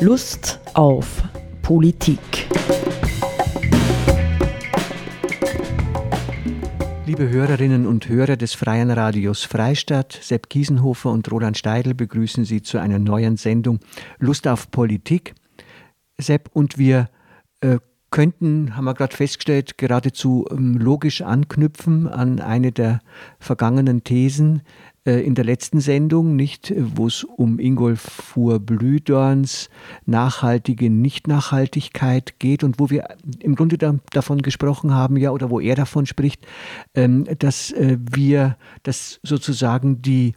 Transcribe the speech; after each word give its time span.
Lust 0.00 0.60
auf 0.74 1.24
Politik. 1.60 2.20
Liebe 7.04 7.28
Hörerinnen 7.28 7.84
und 7.84 8.08
Hörer 8.08 8.36
des 8.36 8.54
Freien 8.54 8.92
Radios 8.92 9.42
Freistadt, 9.42 10.16
Sepp 10.22 10.48
Kiesenhofer 10.50 11.10
und 11.10 11.28
Roland 11.32 11.58
Steidl 11.58 11.94
begrüßen 11.94 12.44
Sie 12.44 12.62
zu 12.62 12.78
einer 12.78 13.00
neuen 13.00 13.36
Sendung 13.36 13.80
Lust 14.20 14.46
auf 14.46 14.70
Politik. 14.70 15.34
Sepp, 16.16 16.48
und 16.52 16.78
wir 16.78 17.08
äh, 17.60 17.78
könnten, 18.10 18.76
haben 18.76 18.84
wir 18.84 18.94
gerade 18.94 19.16
festgestellt, 19.16 19.78
geradezu 19.78 20.46
ähm, 20.52 20.78
logisch 20.78 21.22
anknüpfen 21.22 22.06
an 22.06 22.38
eine 22.38 22.70
der 22.70 23.00
vergangenen 23.40 24.04
Thesen 24.04 24.62
in 25.12 25.34
der 25.34 25.44
letzten 25.44 25.80
Sendung, 25.80 26.36
nicht, 26.36 26.72
wo 26.76 27.06
es 27.06 27.24
um 27.24 27.58
Ingolfur 27.58 28.58
Blühdorns 28.60 29.70
nachhaltige 30.06 30.90
Nicht-Nachhaltigkeit 30.90 32.38
geht 32.38 32.64
und 32.64 32.78
wo 32.78 32.90
wir 32.90 33.08
im 33.40 33.54
Grunde 33.54 33.78
da, 33.78 33.94
davon 34.10 34.42
gesprochen 34.42 34.94
haben, 34.94 35.16
ja, 35.16 35.30
oder 35.30 35.50
wo 35.50 35.60
er 35.60 35.74
davon 35.74 36.06
spricht, 36.06 36.46
ähm, 36.94 37.26
dass 37.38 37.70
äh, 37.72 37.96
wir, 38.00 38.56
dass 38.82 39.20
sozusagen 39.22 40.02
die 40.02 40.34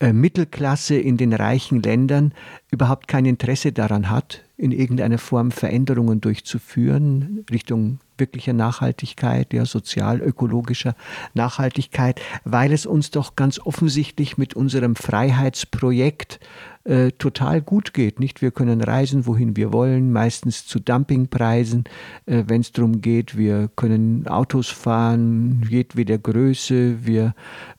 äh, 0.00 0.12
Mittelklasse 0.12 0.96
in 0.96 1.16
den 1.16 1.32
reichen 1.32 1.82
Ländern 1.82 2.34
überhaupt 2.70 3.08
kein 3.08 3.24
Interesse 3.26 3.72
daran 3.72 4.10
hat, 4.10 4.44
in 4.56 4.70
irgendeiner 4.70 5.18
Form 5.18 5.50
Veränderungen 5.50 6.20
durchzuführen, 6.20 7.44
Richtung 7.50 7.98
wirklicher 8.16 8.52
Nachhaltigkeit, 8.52 9.52
ja, 9.52 9.66
sozial-ökologischer 9.66 10.94
Nachhaltigkeit, 11.34 12.20
weil 12.44 12.72
es 12.72 12.86
uns 12.86 13.10
doch 13.10 13.34
ganz 13.34 13.58
offensichtlich 13.58 14.38
mit 14.38 14.54
unserem 14.54 14.94
Freiheitsprojekt 14.94 16.38
äh, 16.84 17.10
total 17.12 17.62
gut 17.62 17.94
geht. 17.94 18.20
Nicht? 18.20 18.42
Wir 18.42 18.52
können 18.52 18.80
reisen, 18.80 19.26
wohin 19.26 19.56
wir 19.56 19.72
wollen, 19.72 20.12
meistens 20.12 20.66
zu 20.66 20.78
Dumpingpreisen, 20.78 21.84
äh, 22.26 22.44
wenn 22.46 22.60
es 22.60 22.70
darum 22.70 23.00
geht. 23.00 23.36
Wir 23.36 23.68
können 23.74 24.28
Autos 24.28 24.68
fahren, 24.68 25.66
jedweder 25.68 26.18
Größe. 26.18 27.04
Wir 27.04 27.34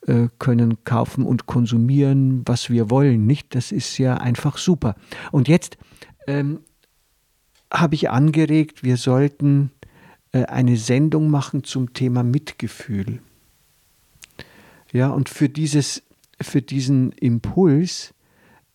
äh, 0.08 0.28
können 0.40 0.84
kaufen 0.84 1.26
und 1.26 1.46
konsumieren, 1.46 2.42
was 2.46 2.70
wir 2.70 2.90
wollen. 2.90 3.26
Nicht? 3.26 3.56
Das 3.56 3.72
ist 3.72 3.98
ja 3.98 4.16
einfach 4.16 4.58
super. 4.58 4.96
Und 5.32 5.48
jetzt 5.48 5.78
ähm, 6.28 6.60
habe 7.72 7.96
ich 7.96 8.10
angeregt, 8.10 8.84
wir 8.84 8.98
sollten 8.98 9.72
äh, 10.32 10.46
eine 10.46 10.78
Sendung 10.78 11.30
machen 11.30 11.64
zum 11.64 11.94
Thema 11.94 12.24
Mitgefühl. 12.24 13.20
Ja, 14.92 15.10
und 15.10 15.30
für, 15.30 15.50
dieses, 15.50 16.04
für 16.42 16.62
diesen 16.62 17.12
Impuls 17.14 18.14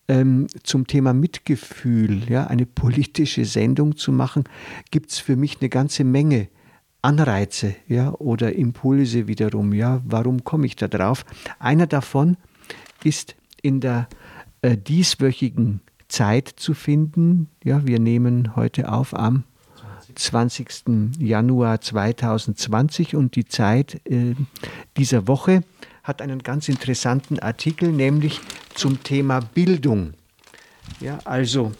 ähm, 0.07 0.47
zum 0.63 0.87
Thema 0.87 1.13
Mitgefühl, 1.13 2.29
ja, 2.29 2.47
eine 2.47 2.65
politische 2.65 3.45
Sendung 3.45 3.95
zu 3.95 4.11
machen, 4.11 4.43
gibt 4.91 5.11
es 5.11 5.19
für 5.19 5.35
mich 5.35 5.59
eine 5.61 5.69
ganze 5.69 6.03
Menge 6.03 6.49
Anreize 7.01 7.75
ja, 7.87 8.11
oder 8.13 8.53
Impulse 8.53 9.27
wiederum. 9.27 9.73
Ja, 9.73 10.01
warum 10.05 10.43
komme 10.43 10.67
ich 10.67 10.75
da 10.75 10.87
drauf? 10.87 11.25
Einer 11.59 11.87
davon 11.87 12.37
ist 13.03 13.35
in 13.61 13.79
der 13.79 14.07
äh, 14.61 14.77
dieswöchigen 14.77 15.81
Zeit 16.11 16.49
zu 16.55 16.73
finden. 16.73 17.49
Ja, 17.63 17.85
wir 17.85 17.99
nehmen 17.99 18.55
heute 18.55 18.91
auf 18.91 19.17
am 19.17 19.43
20. 20.13 21.17
Januar 21.17 21.79
2020 21.81 23.15
und 23.15 23.35
die 23.35 23.45
Zeit 23.45 24.01
äh, 24.05 24.35
dieser 24.97 25.27
Woche 25.27 25.63
hat 26.03 26.21
einen 26.21 26.39
ganz 26.39 26.67
interessanten 26.67 27.39
Artikel, 27.39 27.91
nämlich 27.91 28.41
zum 28.73 29.01
Thema 29.03 29.39
Bildung. 29.39 30.13
Ja, 30.99 31.19
also 31.23 31.71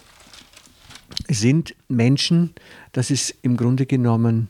sind 1.28 1.76
Menschen, 1.90 2.54
das 2.94 3.12
ist 3.12 3.36
im 3.42 3.58
Grunde 3.58 3.86
genommen 3.86 4.48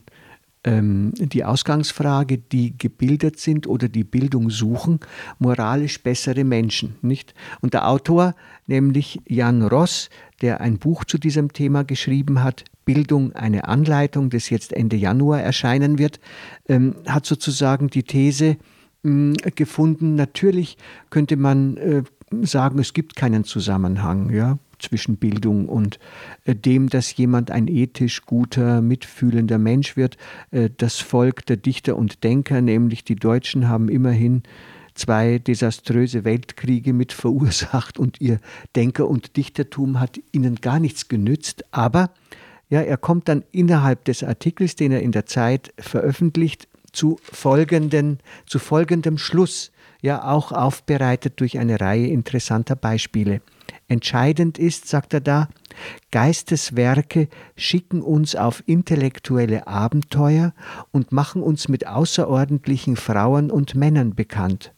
ähm, 0.64 1.12
die 1.16 1.44
Ausgangsfrage, 1.44 2.38
die 2.38 2.78
gebildet 2.78 3.40
sind 3.40 3.68
oder 3.68 3.90
die 3.90 4.04
Bildung 4.04 4.50
suchen, 4.50 5.00
moralisch 5.40 6.02
bessere 6.04 6.44
Menschen, 6.44 6.96
nicht? 7.02 7.34
Und 7.62 7.74
der 7.74 7.88
Autor, 7.88 8.36
nämlich 8.68 9.20
Jan 9.28 9.64
Ross, 9.64 10.10
der 10.42 10.62
ein 10.62 10.78
Buch 10.78 11.06
zu 11.06 11.18
diesem 11.18 11.54
Thema 11.54 11.84
geschrieben 11.84 12.44
hat, 12.44 12.64
Bildung 12.86 13.34
eine 13.34 13.68
Anleitung, 13.68 14.30
das 14.30 14.50
jetzt 14.50 14.74
Ende 14.74 14.98
Januar 14.98 15.42
erscheinen 15.42 15.98
wird, 15.98 16.20
ähm, 16.68 16.96
hat 17.08 17.26
sozusagen 17.26 17.88
die 17.88 18.04
These 18.04 18.58
mh, 19.04 19.36
gefunden, 19.56 20.16
natürlich 20.16 20.78
könnte 21.10 21.38
man 21.38 21.78
äh, 21.78 22.04
sagen, 22.42 22.80
es 22.80 22.94
gibt 22.94 23.16
keinen 23.16 23.44
Zusammenhang, 23.44 24.30
ja 24.32 24.58
zwischen 24.82 25.18
Bildung 25.18 25.70
und 25.70 26.00
äh, 26.46 26.56
dem, 26.56 26.90
dass 26.90 27.16
jemand 27.16 27.52
ein 27.52 27.68
ethisch 27.68 28.26
guter, 28.26 28.82
mitfühlender 28.82 29.58
Mensch 29.58 29.96
wird. 29.98 30.18
Äh, 30.52 30.70
das 30.76 30.98
Volk 30.98 31.46
der 31.46 31.58
Dichter 31.58 31.96
und 31.96 32.24
Denker, 32.24 32.62
nämlich 32.62 33.04
die 33.04 33.16
Deutschen, 33.16 33.68
haben 33.68 33.90
immerhin 33.90 34.44
zwei 34.94 35.40
desaströse 35.40 36.26
Weltkriege 36.26 36.94
mit 36.94 37.14
verursacht 37.14 38.00
und 38.00 38.20
ihr 38.22 38.40
Denker- 38.76 39.08
und 39.08 39.38
Dichtertum 39.38 40.00
hat 40.00 40.20
ihnen 40.32 40.56
gar 40.56 40.80
nichts 40.80 41.08
genützt. 41.08 41.64
Aber 41.72 42.12
ja, 42.70 42.82
er 42.82 42.98
kommt 42.98 43.28
dann 43.28 43.44
innerhalb 43.52 44.06
des 44.06 44.24
Artikels, 44.24 44.76
den 44.76 44.92
er 44.92 45.02
in 45.02 45.12
der 45.12 45.26
Zeit 45.26 45.74
veröffentlicht, 45.78 46.68
zu, 46.92 47.20
folgenden, 47.22 48.20
zu 48.46 48.60
folgendem 48.60 49.18
Schluss, 49.18 49.72
ja 50.02 50.24
auch 50.30 50.52
aufbereitet 50.52 51.40
durch 51.40 51.60
eine 51.60 51.80
Reihe 51.80 52.08
interessanter 52.08 52.76
Beispiele. 52.76 53.42
Entscheidend 53.88 54.58
ist, 54.58 54.88
sagt 54.88 55.14
er 55.14 55.22
da, 55.22 55.50
Geisteswerke 56.12 57.28
schicken 57.56 58.02
uns 58.02 58.36
auf 58.36 58.64
intellektuelle 58.66 59.68
Abenteuer 59.68 60.54
und 60.92 61.12
machen 61.12 61.44
uns 61.44 61.68
mit 61.68 61.88
außerordentlichen 61.88 62.96
Frauen 62.96 63.52
und 63.52 63.76
Männern 63.76 64.16
bekannt. 64.16 64.74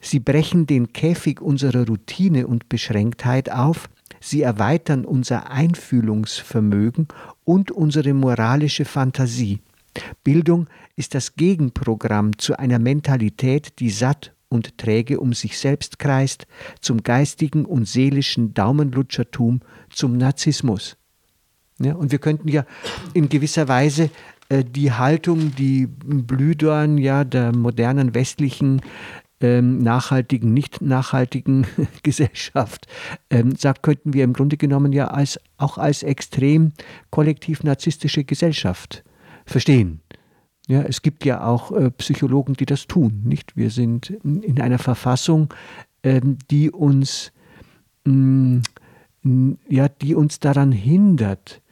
Sie 0.00 0.20
brechen 0.20 0.66
den 0.66 0.92
Käfig 0.92 1.40
unserer 1.40 1.86
Routine 1.86 2.46
und 2.46 2.68
Beschränktheit 2.68 3.50
auf, 3.50 3.88
sie 4.20 4.42
erweitern 4.42 5.04
unser 5.04 5.50
Einfühlungsvermögen 5.50 7.08
und 7.44 7.70
unsere 7.70 8.12
moralische 8.12 8.84
Fantasie. 8.84 9.60
Bildung 10.24 10.68
ist 10.96 11.14
das 11.14 11.34
Gegenprogramm 11.34 12.38
zu 12.38 12.58
einer 12.58 12.78
Mentalität, 12.78 13.78
die 13.78 13.90
satt 13.90 14.32
und 14.48 14.78
träge 14.78 15.20
um 15.20 15.32
sich 15.32 15.58
selbst 15.58 15.98
kreist, 15.98 16.46
zum 16.80 17.02
geistigen 17.02 17.64
und 17.64 17.86
seelischen 17.86 18.54
Daumenlutschertum, 18.54 19.60
zum 19.90 20.16
Narzissmus. 20.16 20.96
Ja, 21.78 21.94
und 21.94 22.10
wir 22.10 22.18
könnten 22.18 22.48
ja 22.48 22.64
in 23.12 23.28
gewisser 23.28 23.68
Weise 23.68 24.10
äh, 24.48 24.64
die 24.64 24.92
Haltung, 24.92 25.54
die 25.56 25.86
Blühdorn 25.86 26.96
ja 26.98 27.24
der 27.24 27.54
modernen 27.54 28.14
westlichen 28.14 28.80
ähm, 29.40 29.78
nachhaltigen, 29.78 30.54
nicht 30.54 30.80
nachhaltigen 30.80 31.66
Gesellschaft 32.02 32.86
ähm, 33.28 33.54
sagt, 33.56 33.82
könnten 33.82 34.14
wir 34.14 34.24
im 34.24 34.32
Grunde 34.32 34.56
genommen 34.56 34.92
ja 34.92 35.08
als, 35.08 35.38
auch 35.58 35.76
als 35.76 36.02
extrem 36.02 36.72
kollektiv 37.10 37.62
narzisstische 37.62 38.24
Gesellschaft 38.24 39.04
verstehen. 39.46 40.00
Ja, 40.68 40.82
es 40.82 41.00
gibt 41.00 41.24
ja 41.24 41.44
auch 41.46 41.70
äh, 41.72 41.90
Psychologen, 41.92 42.54
die 42.54 42.66
das 42.66 42.86
tun. 42.86 43.22
Nicht? 43.24 43.56
Wir 43.56 43.70
sind 43.70 44.10
in 44.10 44.60
einer 44.60 44.78
Verfassung, 44.78 45.54
ähm, 46.02 46.38
die 46.50 46.70
uns 46.70 47.32
mh, 48.04 48.62
mm, 49.22 49.58
ja, 49.68 49.88
die 49.88 50.14
uns 50.14 50.40
daran 50.40 50.72
hindert, 50.72 51.62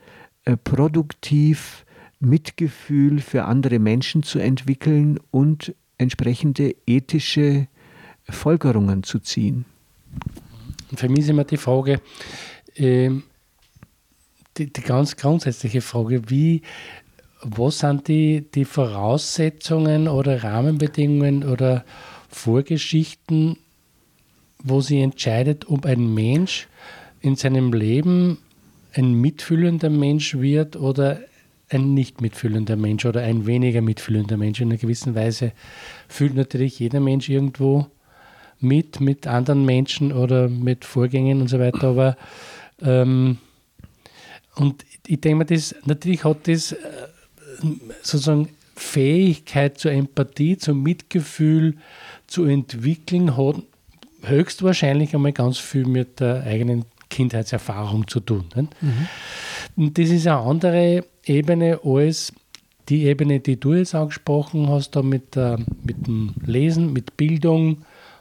äh, 0.45 0.57
produktiv 0.57 1.85
Mitgefühl 2.21 3.21
für 3.21 3.45
andere 3.45 3.79
Menschen 3.79 4.23
zu 4.23 4.39
entwickeln 4.39 5.19
und 5.31 5.75
entsprechende 5.99 6.75
ethische 6.87 7.69
Folgerungen 8.29 9.03
zu 9.03 9.19
ziehen. 9.19 9.65
Für 10.95 11.09
mich 11.09 11.21
ist 11.21 11.29
immer 11.29 11.45
die 11.45 11.57
Frage, 11.57 12.01
äh, 12.75 13.11
die, 14.57 14.73
die 14.73 14.81
ganz 14.81 15.17
grundsätzliche 15.17 15.81
Frage, 15.81 16.31
wie 16.31 16.63
was 17.45 17.81
sind 17.81 18.09
die, 18.09 18.45
die 18.55 18.65
Voraussetzungen 18.65 20.09
oder 20.09 20.43
Rahmenbedingungen 20.43 21.45
oder 21.45 21.85
Vorgeschichten, 22.29 23.59
wo 24.63 24.81
sie 24.81 25.01
entscheidet, 25.01 25.69
ob 25.69 25.87
ein 25.87 26.15
Mensch 26.15 26.69
in 27.21 27.37
seinem 27.37 27.73
Leben 27.73 28.39
ein 28.95 29.15
mitfühlender 29.15 29.91
Mensch 29.91 30.35
wird 30.35 30.77
oder 30.77 31.21
ein 31.69 31.95
nicht 31.95 32.21
mitfühlender 32.21 32.77
Mensch 32.77 33.05
oder 33.05 33.23
ein 33.23 33.47
weniger 33.47 33.83
mitfühlender 33.83 34.37
Mensch. 34.37 34.61
In 34.61 34.69
einer 34.69 34.79
gewissen 34.79 35.15
Weise 35.15 35.53
fühlt 36.09 36.35
natürlich 36.35 36.79
jeder 36.79 37.01
Mensch 37.01 37.29
irgendwo 37.29 37.87
mit, 38.61 39.01
mit 39.01 39.27
anderen 39.27 39.65
Menschen 39.65 40.13
oder 40.13 40.49
mit 40.49 40.85
Vorgängen 40.85 41.41
und 41.41 41.49
so 41.49 41.59
weiter. 41.59 41.89
Aber 41.89 42.17
ähm, 42.81 43.39
und 44.57 44.85
ich 45.07 45.21
denke 45.21 45.39
mir, 45.39 45.45
das, 45.45 45.75
natürlich 45.85 46.25
hat 46.25 46.47
das 46.49 46.73
äh, 46.73 46.77
sozusagen 48.03 48.49
Fähigkeit 48.77 49.79
zur 49.79 49.93
Empathie, 49.93 50.57
zum 50.57 50.83
Mitgefühl 50.83 51.77
zu 52.27 52.45
entwickeln, 52.45 53.37
hat 53.37 53.57
höchstwahrscheinlich 54.23 55.15
einmal 55.15 55.33
ganz 55.33 55.59
viel 55.59 55.87
mit 55.87 56.21
der 56.21 56.43
eigenen 56.45 56.85
Kindheitserfahrung 57.11 58.09
zu 58.09 58.21
tun. 58.21 58.45
Mhm. 58.55 59.09
Und 59.77 59.99
das 59.99 60.11
ist 60.11 60.27
eine 60.27 60.39
andere 60.39 61.05
Ebene 61.25 61.81
als 61.85 62.33
die 62.89 63.05
Ebene, 63.05 63.41
die 63.41 63.59
du 63.59 63.75
jetzt 63.75 63.95
angesprochen 63.95 64.69
hast, 64.69 64.91
da 64.91 65.03
mit, 65.03 65.37
äh, 65.37 65.57
mit 65.83 66.07
dem 66.07 66.35
Lesen, 66.45 66.93
mit 66.93 67.17
Bildung 67.17 67.79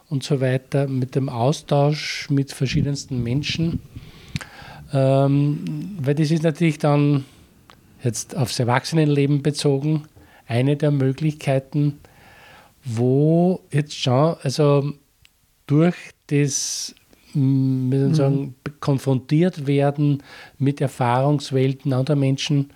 und 0.09 0.23
so 0.23 0.39
weiter, 0.41 0.87
mit 0.87 1.15
dem 1.15 1.27
Austausch 1.27 2.29
mit 2.29 2.51
verschiedensten 2.53 3.23
Menschen. 3.23 3.79
Ähm, 4.93 5.95
weil 5.99 6.15
das 6.15 6.31
ist 6.31 6.43
natürlich 6.43 6.77
dann 6.77 7.25
jetzt 8.03 8.35
aufs 8.35 8.59
Erwachsenenleben 8.59 9.41
bezogen 9.41 10.03
eine 10.47 10.75
der 10.75 10.91
Möglichkeiten, 10.91 11.99
wo 12.83 13.61
jetzt 13.71 13.97
schon, 13.97 14.35
also 14.43 14.93
durch 15.67 15.95
das 16.27 16.93
mhm. 17.33 18.13
sagen, 18.13 18.55
konfrontiert 18.79 19.67
werden 19.67 20.21
mit 20.57 20.81
Erfahrungswelten 20.81 21.93
anderer 21.93 22.17
Menschen, 22.17 22.71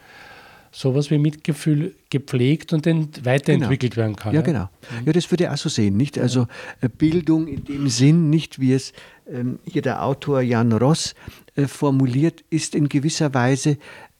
sowas 0.71 1.09
wie 1.11 1.17
Mitgefühl 1.17 1.95
gepflegt 2.09 2.71
und 2.71 2.85
weiterentwickelt 3.25 3.93
genau. 3.95 4.03
werden 4.03 4.15
kann. 4.15 4.35
Ja, 4.35 4.41
genau. 4.41 4.69
Ja, 5.05 5.11
das 5.11 5.29
würde 5.31 5.45
ich 5.45 5.49
auch 5.49 5.57
so 5.57 5.69
sehen. 5.69 5.97
Nicht? 5.97 6.17
Also 6.19 6.47
äh, 6.81 6.89
Bildung 6.89 7.47
in 7.47 7.63
dem 7.65 7.89
Sinn, 7.89 8.29
nicht 8.29 8.59
wie 8.59 8.73
es 8.73 8.93
ähm, 9.29 9.59
hier 9.65 9.81
der 9.81 10.03
Autor 10.03 10.41
Jan 10.41 10.71
Ross 10.71 11.15
äh, 11.55 11.65
formuliert, 11.65 12.43
ist 12.49 12.75
in 12.75 12.89
gewisser 12.89 13.33
Weise 13.33 13.77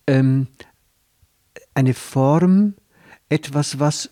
ähm, 0.07 0.48
eine 1.77 1.94
Form, 1.94 2.74
etwas, 3.29 3.79
was 3.79 4.09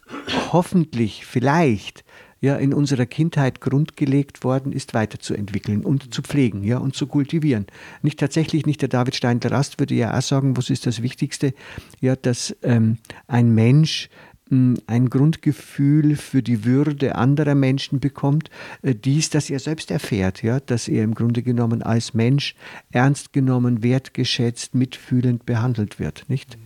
hoffentlich, 0.53 1.25
vielleicht 1.25 2.05
ja 2.39 2.57
in 2.57 2.75
unserer 2.75 3.07
Kindheit 3.07 3.59
grundgelegt 3.59 4.43
worden 4.43 4.71
ist, 4.71 4.93
weiterzuentwickeln 4.93 5.83
und 5.83 6.13
zu 6.13 6.21
pflegen, 6.21 6.63
ja, 6.63 6.77
und 6.77 6.95
zu 6.95 7.07
kultivieren. 7.07 7.65
Nicht 8.03 8.19
tatsächlich, 8.19 8.67
nicht 8.67 8.83
der 8.83 8.89
David 8.89 9.15
Steindl-Rast 9.15 9.79
würde 9.79 9.95
ja 9.95 10.15
auch 10.15 10.21
sagen, 10.21 10.55
was 10.55 10.69
ist 10.69 10.85
das 10.85 11.01
Wichtigste? 11.01 11.55
Ja, 12.01 12.15
dass 12.15 12.55
ähm, 12.61 12.99
ein 13.25 13.55
Mensch 13.55 14.09
hm, 14.49 14.77
ein 14.85 15.09
Grundgefühl 15.09 16.17
für 16.17 16.43
die 16.43 16.65
Würde 16.65 17.15
anderer 17.15 17.55
Menschen 17.55 17.99
bekommt, 17.99 18.51
äh, 18.83 18.93
dies, 18.93 19.31
dass 19.31 19.49
er 19.49 19.57
selbst 19.57 19.89
erfährt, 19.89 20.43
ja, 20.43 20.59
dass 20.59 20.87
er 20.87 21.03
im 21.03 21.15
Grunde 21.15 21.41
genommen 21.41 21.81
als 21.81 22.13
Mensch 22.13 22.53
ernst 22.91 23.33
genommen, 23.33 23.81
wertgeschätzt, 23.81 24.75
mitfühlend 24.75 25.47
behandelt 25.47 25.99
wird, 25.99 26.25
nicht? 26.27 26.59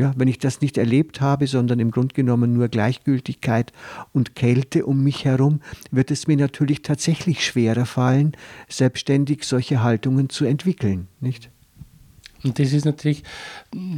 Ja, 0.00 0.14
wenn 0.16 0.28
ich 0.28 0.38
das 0.38 0.62
nicht 0.62 0.78
erlebt 0.78 1.20
habe, 1.20 1.46
sondern 1.46 1.78
im 1.78 1.90
Grunde 1.90 2.14
genommen 2.14 2.54
nur 2.54 2.68
Gleichgültigkeit 2.68 3.70
und 4.14 4.34
Kälte 4.34 4.86
um 4.86 5.04
mich 5.04 5.26
herum, 5.26 5.60
wird 5.90 6.10
es 6.10 6.26
mir 6.26 6.38
natürlich 6.38 6.80
tatsächlich 6.80 7.44
schwerer 7.44 7.84
fallen, 7.84 8.32
selbstständig 8.66 9.44
solche 9.44 9.82
Haltungen 9.82 10.30
zu 10.30 10.46
entwickeln, 10.46 11.08
nicht? 11.20 11.50
Und 12.42 12.58
das 12.58 12.72
ist 12.72 12.86
natürlich, 12.86 13.24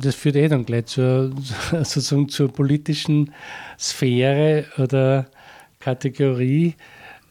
das 0.00 0.16
führt 0.16 0.34
eh 0.34 0.48
dann 0.48 0.66
gleich 0.66 0.86
zur, 0.86 1.32
sozusagen 1.70 2.28
zur 2.28 2.52
politischen 2.52 3.32
Sphäre 3.78 4.64
oder 4.78 5.30
Kategorie, 5.78 6.74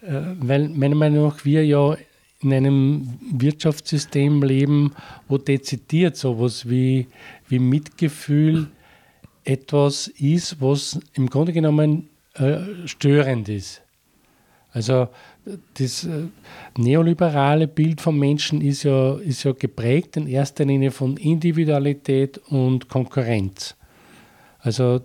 äh, 0.01 0.21
weil 0.39 0.69
meiner 0.69 0.95
Meinung 0.95 1.27
nach 1.27 1.43
wir 1.43 1.65
ja 1.65 1.97
in 2.41 2.53
einem 2.53 3.19
Wirtschaftssystem 3.31 4.41
leben, 4.41 4.93
wo 5.27 5.37
dezidiert 5.37 6.17
sowas 6.17 6.69
wie, 6.69 7.07
wie 7.47 7.59
Mitgefühl 7.59 8.67
etwas 9.43 10.07
ist, 10.07 10.61
was 10.61 10.99
im 11.13 11.29
Grunde 11.29 11.53
genommen 11.53 12.09
äh, 12.33 12.57
störend 12.85 13.49
ist. 13.49 13.81
Also 14.73 15.09
das 15.73 16.05
äh, 16.05 16.27
neoliberale 16.77 17.67
Bild 17.67 17.99
vom 17.99 18.17
Menschen 18.17 18.61
ist 18.61 18.83
ja, 18.83 19.15
ist 19.15 19.43
ja 19.43 19.51
geprägt 19.51 20.17
in 20.17 20.27
erster 20.27 20.65
Linie 20.65 20.91
von 20.91 21.17
Individualität 21.17 22.37
und 22.49 22.87
Konkurrenz. 22.87 23.75
Also 24.59 25.01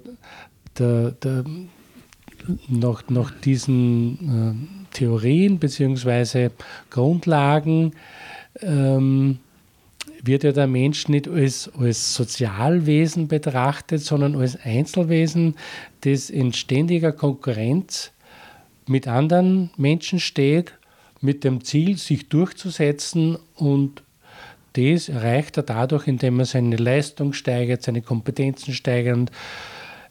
der, 0.78 1.12
der, 1.12 1.44
nach, 2.68 3.02
nach 3.08 3.30
diesen 3.40 4.85
äh, 4.85 4.85
Theorien 4.96 5.58
bzw. 5.58 6.50
Grundlagen 6.90 7.92
ähm, 8.62 9.38
wird 10.22 10.44
ja 10.44 10.52
der 10.52 10.66
Mensch 10.66 11.08
nicht 11.08 11.28
als, 11.28 11.70
als 11.78 12.14
Sozialwesen 12.14 13.28
betrachtet, 13.28 14.00
sondern 14.00 14.34
als 14.34 14.56
Einzelwesen, 14.56 15.54
das 16.00 16.30
in 16.30 16.52
ständiger 16.52 17.12
Konkurrenz 17.12 18.12
mit 18.86 19.06
anderen 19.06 19.70
Menschen 19.76 20.18
steht, 20.18 20.72
mit 21.20 21.44
dem 21.44 21.62
Ziel, 21.62 21.98
sich 21.98 22.28
durchzusetzen 22.28 23.36
und 23.54 24.02
das 24.72 25.08
erreicht 25.08 25.56
er 25.56 25.62
dadurch, 25.62 26.06
indem 26.06 26.38
er 26.38 26.44
seine 26.44 26.76
Leistung 26.76 27.32
steigert, 27.32 27.82
seine 27.82 28.02
Kompetenzen 28.02 28.74
steigert. 28.74 29.30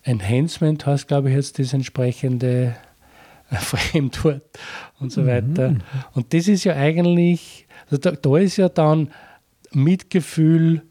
Enhancement 0.03 0.85
heißt, 0.85 1.07
glaube 1.07 1.29
ich, 1.29 1.35
jetzt 1.35 1.59
das 1.59 1.73
entsprechende 1.73 2.75
Fremdwort 3.51 4.43
und 4.99 5.11
so 5.11 5.25
weiter. 5.25 5.71
Mhm. 5.71 5.81
Und 6.13 6.33
das 6.33 6.47
ist 6.47 6.63
ja 6.63 6.75
eigentlich, 6.75 7.67
also 7.85 7.97
da, 7.97 8.11
da 8.11 8.37
ist 8.37 8.57
ja 8.57 8.69
dann 8.69 9.11
Mitgefühl 9.71 10.81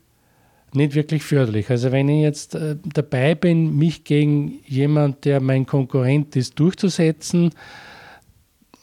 nicht 0.72 0.94
wirklich 0.94 1.22
förderlich. 1.22 1.70
Also 1.70 1.92
wenn 1.92 2.08
ich 2.08 2.22
jetzt 2.22 2.54
äh, 2.54 2.76
dabei 2.92 3.34
bin, 3.34 3.76
mich 3.76 4.04
gegen 4.04 4.60
jemand, 4.66 5.24
der 5.24 5.40
mein 5.40 5.66
Konkurrent 5.66 6.36
ist, 6.36 6.58
durchzusetzen 6.58 7.50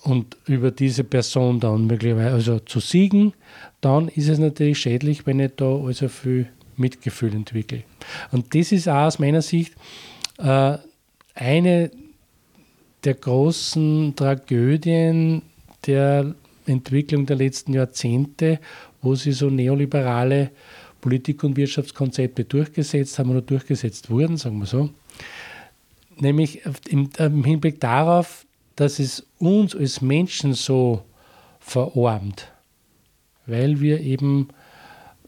und 0.03 0.37
über 0.47 0.71
diese 0.71 1.03
Person 1.03 1.59
dann 1.59 1.87
möglicherweise 1.87 2.33
also 2.33 2.59
zu 2.59 2.79
siegen, 2.79 3.33
dann 3.81 4.07
ist 4.07 4.29
es 4.29 4.39
natürlich 4.39 4.79
schädlich, 4.79 5.25
wenn 5.25 5.39
ich 5.39 5.51
da 5.57 5.65
also 5.65 6.07
viel 6.07 6.47
Mitgefühl 6.77 7.33
entwickle. 7.33 7.83
Und 8.31 8.55
das 8.55 8.71
ist 8.71 8.87
auch 8.87 9.07
aus 9.07 9.19
meiner 9.19 9.41
Sicht 9.41 9.75
äh, 10.39 10.77
eine 11.35 11.91
der 13.03 13.15
großen 13.15 14.15
Tragödien 14.15 15.41
der 15.85 16.35
Entwicklung 16.65 17.25
der 17.25 17.35
letzten 17.37 17.73
Jahrzehnte, 17.73 18.59
wo 19.01 19.15
sie 19.15 19.31
so 19.31 19.49
neoliberale 19.49 20.51
Politik- 21.01 21.43
und 21.43 21.57
Wirtschaftskonzepte 21.57 22.43
durchgesetzt 22.45 23.17
haben 23.17 23.31
oder 23.31 23.41
durchgesetzt 23.41 24.09
wurden, 24.09 24.37
sagen 24.37 24.59
wir 24.59 24.67
so. 24.67 24.89
Nämlich 26.17 26.61
im, 26.89 27.43
Hinblick 27.43 27.79
darauf, 27.79 28.45
dass 28.75 28.99
es 28.99 29.25
uns 29.39 29.75
als 29.75 30.01
Menschen 30.01 30.53
so 30.53 31.03
verarmt, 31.59 32.51
weil 33.47 33.81
wir 33.81 33.99
eben 34.01 34.49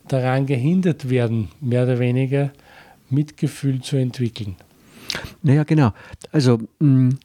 daran 0.07 0.45
gehindert 0.45 1.09
werden, 1.09 1.49
mehr 1.59 1.83
oder 1.83 1.97
weniger 1.97 2.51
Mitgefühl 3.09 3.81
zu 3.81 3.95
entwickeln. 3.95 4.55
Naja, 5.41 5.63
genau. 5.63 5.93
Also 6.31 6.59
mh, 6.79 6.87
mm, 6.87 7.19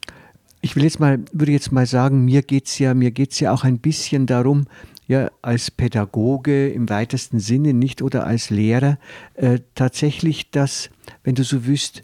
ich 0.61 0.75
will 0.75 0.83
jetzt 0.83 0.99
mal, 0.99 1.19
würde 1.31 1.51
jetzt 1.51 1.71
mal 1.71 1.85
sagen, 1.85 2.25
mir 2.25 2.41
geht 2.41 2.67
es 2.67 2.79
ja, 2.79 2.93
ja 2.93 3.51
auch 3.51 3.63
ein 3.63 3.79
bisschen 3.79 4.25
darum, 4.25 4.65
ja, 5.07 5.31
als 5.41 5.71
Pädagoge 5.71 6.69
im 6.69 6.87
weitesten 6.89 7.39
Sinne, 7.39 7.73
nicht 7.73 8.01
oder 8.01 8.27
als 8.27 8.51
Lehrer, 8.51 8.99
äh, 9.33 9.59
tatsächlich 9.73 10.51
das, 10.51 10.91
wenn 11.23 11.35
du 11.35 11.43
so 11.43 11.65
wüsst, 11.65 12.03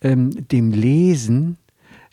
ähm, 0.00 0.48
dem 0.48 0.70
Lesen, 0.70 1.58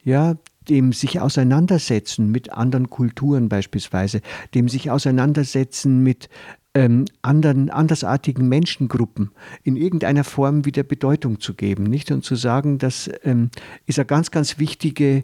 ja, 0.03 0.35
dem 0.69 0.93
sich 0.93 1.19
auseinandersetzen 1.19 2.29
mit 2.31 2.51
anderen 2.51 2.89
Kulturen 2.89 3.49
beispielsweise, 3.49 4.21
dem 4.53 4.69
sich 4.69 4.91
auseinandersetzen 4.91 6.03
mit 6.03 6.29
ähm, 6.73 7.05
anderen, 7.21 7.69
andersartigen 7.69 8.47
Menschengruppen 8.49 9.31
in 9.63 9.75
irgendeiner 9.75 10.23
Form 10.23 10.65
wieder 10.65 10.83
Bedeutung 10.83 11.39
zu 11.39 11.53
geben, 11.53 11.83
nicht? 11.83 12.11
Und 12.11 12.23
zu 12.23 12.35
sagen, 12.35 12.79
das 12.79 13.09
ähm, 13.23 13.49
ist 13.85 13.99
eine 13.99 14.05
ganz, 14.05 14.31
ganz 14.31 14.57
wichtige 14.57 15.23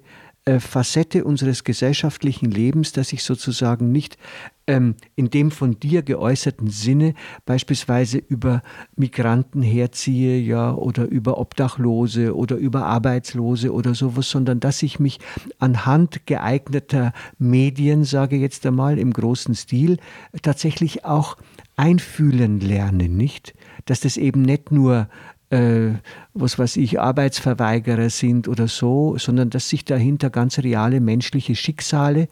Facette 0.58 1.24
unseres 1.24 1.64
gesellschaftlichen 1.64 2.50
Lebens, 2.50 2.92
dass 2.92 3.14
ich 3.14 3.24
sozusagen 3.24 3.92
nicht 3.92 4.18
ähm, 4.68 4.96
in 5.16 5.30
dem 5.30 5.52
von 5.52 5.80
dir 5.80 6.02
geäußerten 6.02 6.70
Sinne 6.70 7.14
beispielsweise 7.46 8.20
über 8.20 8.62
Migranten 8.96 9.62
herziehe, 9.62 10.40
ja, 10.40 10.74
oder 10.74 11.06
über 11.08 11.40
Obdachlose 11.40 12.36
oder 12.36 12.56
über 12.56 12.86
Arbeitslose 12.86 13.74
oder 13.74 13.94
sowas, 13.96 14.30
sondern 14.30 14.60
dass 14.60 14.82
ich 14.82 15.00
mich 15.00 15.20
anhand 15.58 16.26
geeigneter 16.26 17.14
Medien, 17.38 18.04
sage 18.04 18.38
jetzt 18.38 18.66
einmal 18.66 18.98
im 18.98 19.12
großen 19.12 19.56
Stil, 19.56 19.98
tatsächlich 20.42 21.04
auch 21.04 21.38
einfühlen 21.76 22.60
lerne, 22.60 23.10
nicht? 23.10 23.54
Dass 23.86 24.02
das 24.02 24.18
eben 24.18 24.42
nicht 24.42 24.72
nur 24.72 25.10
äh, 25.50 25.94
was 26.34 26.60
weiß 26.60 26.78
ich, 26.78 27.00
Arbeitsverweigerer 27.00 28.10
sind 28.10 28.48
oder 28.48 28.68
so, 28.68 29.18
sondern 29.18 29.50
dass 29.50 29.70
sich 29.70 29.86
dahinter 29.86 30.30
ganz 30.30 30.60
reale 30.60 31.00
menschliche 31.00 31.56
Schicksale 31.56 32.28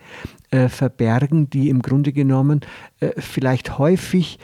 äh, 0.51 0.69
verbergen, 0.69 1.49
die 1.49 1.69
im 1.69 1.81
Grunde 1.81 2.13
genommen 2.13 2.61
äh, 2.99 3.11
vielleicht 3.17 3.77
häufig 3.77 4.39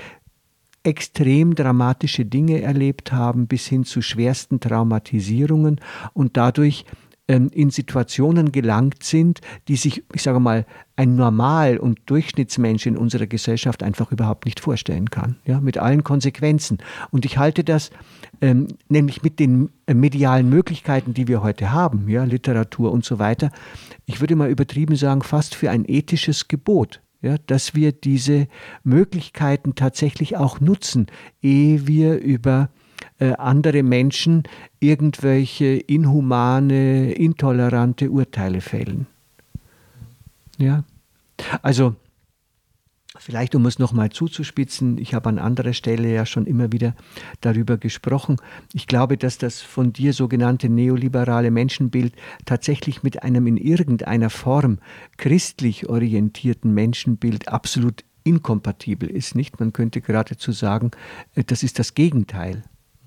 extrem 0.84 1.56
dramatische 1.56 2.25
Dinge 2.25 2.62
erlebt 2.62 3.13
haben, 3.13 3.48
bis 3.48 3.68
hin 3.68 3.86
zu 3.86 4.01
schwersten 4.01 4.60
Traumatisierungen 4.60 5.80
und 6.13 6.36
dadurch 6.36 6.86
in 7.25 7.70
Situationen 7.70 8.51
gelangt 8.51 9.03
sind, 9.03 9.39
die 9.70 9.77
sich, 9.77 10.03
ich 10.13 10.22
sage 10.22 10.42
mal, 10.42 10.65
ein 10.98 11.15
Normal- 11.15 11.77
und 11.77 12.00
Durchschnittsmensch 12.06 12.86
in 12.86 12.98
unserer 12.98 13.27
Gesellschaft 13.27 13.82
einfach 13.82 14.12
überhaupt 14.12 14.46
nicht 14.46 14.60
vorstellen 14.60 15.10
kann. 15.10 15.38
Ja, 15.46 15.62
mit 15.62 15.77
allen 15.77 16.03
Konsequenzen. 16.03 16.80
Und 17.12 17.24
ich 17.24 17.38
halte 17.38 17.63
das 17.63 17.92
ähm, 18.42 18.68
nämlich 18.89 19.24
mit 19.24 19.39
den 19.39 19.70
äh, 19.88 19.94
medialen 19.94 20.50
Möglichkeiten, 20.50 21.13
die 21.13 21.30
wir 21.30 21.42
heute 21.42 21.72
haben, 21.72 22.10
ja, 22.10 22.25
Literatur 22.25 22.92
und 22.92 23.06
so 23.06 23.20
weiter, 23.20 23.51
ich 24.06 24.20
würde 24.20 24.36
mal 24.36 24.50
übertrieben 24.50 24.98
sagen, 24.98 25.22
fast 25.22 25.56
für 25.56 25.72
ein 25.72 25.86
ethisches 25.88 26.50
Gebot. 26.50 27.01
Ja, 27.22 27.38
dass 27.48 27.74
wir 27.74 27.94
diese 27.94 28.50
Möglichkeiten 28.84 29.75
tatsächlich 29.75 30.36
auch 30.36 30.60
nutzen, 30.60 31.08
ehe 31.42 31.88
wir 31.88 32.20
über 32.20 32.63
äh, 32.63 32.83
andere 33.32 33.84
Menschen 33.84 34.44
irgendwelche 34.80 35.65
inhumane, 35.65 37.13
intolerante 37.13 38.12
Urteile 38.12 38.62
fällen. 38.62 39.08
Ja, 40.58 40.84
also 41.62 41.96
Vielleicht, 43.20 43.53
um 43.53 43.65
es 43.68 43.77
nochmal 43.77 44.10
zuzuspitzen, 44.10 44.98
ich 44.98 45.13
habe 45.13 45.30
an 45.30 45.38
anderer 45.38 45.74
Stelle 45.74 46.12
ja 46.12 46.25
schon 46.25 46.48
immer 46.48 46.72
wieder 46.72 46.96
darüber 47.42 47.77
gesprochen. 47.77 48.38
Ich 48.74 48.88
glaube, 48.88 49.18
dass 49.18 49.38
das 49.38 49.62
von 49.62 49.94
dir 49.94 50.13
sogenannte 50.13 50.68
neoliberale 50.68 51.51
Menschenbild 51.51 52.15
tatsächlich 52.46 53.03
mit 53.03 53.22
einem 53.22 53.46
in 53.46 53.58
irgendeiner 53.58 54.32
Form 54.32 54.80
christlich 55.18 55.88
orientierten 55.88 56.74
Menschenbild 56.74 57.50
absolut 57.50 58.03
inkompatibel 58.24 59.10
ist, 59.10 59.36
nicht? 59.36 59.60
Man 59.60 59.74
könnte 59.74 60.01
geradezu 60.01 60.51
sagen, 60.51 60.92
äh, 61.36 61.44
das 61.44 61.62
ist 61.62 61.77
das 61.77 61.94
Gegenteil 61.94 62.63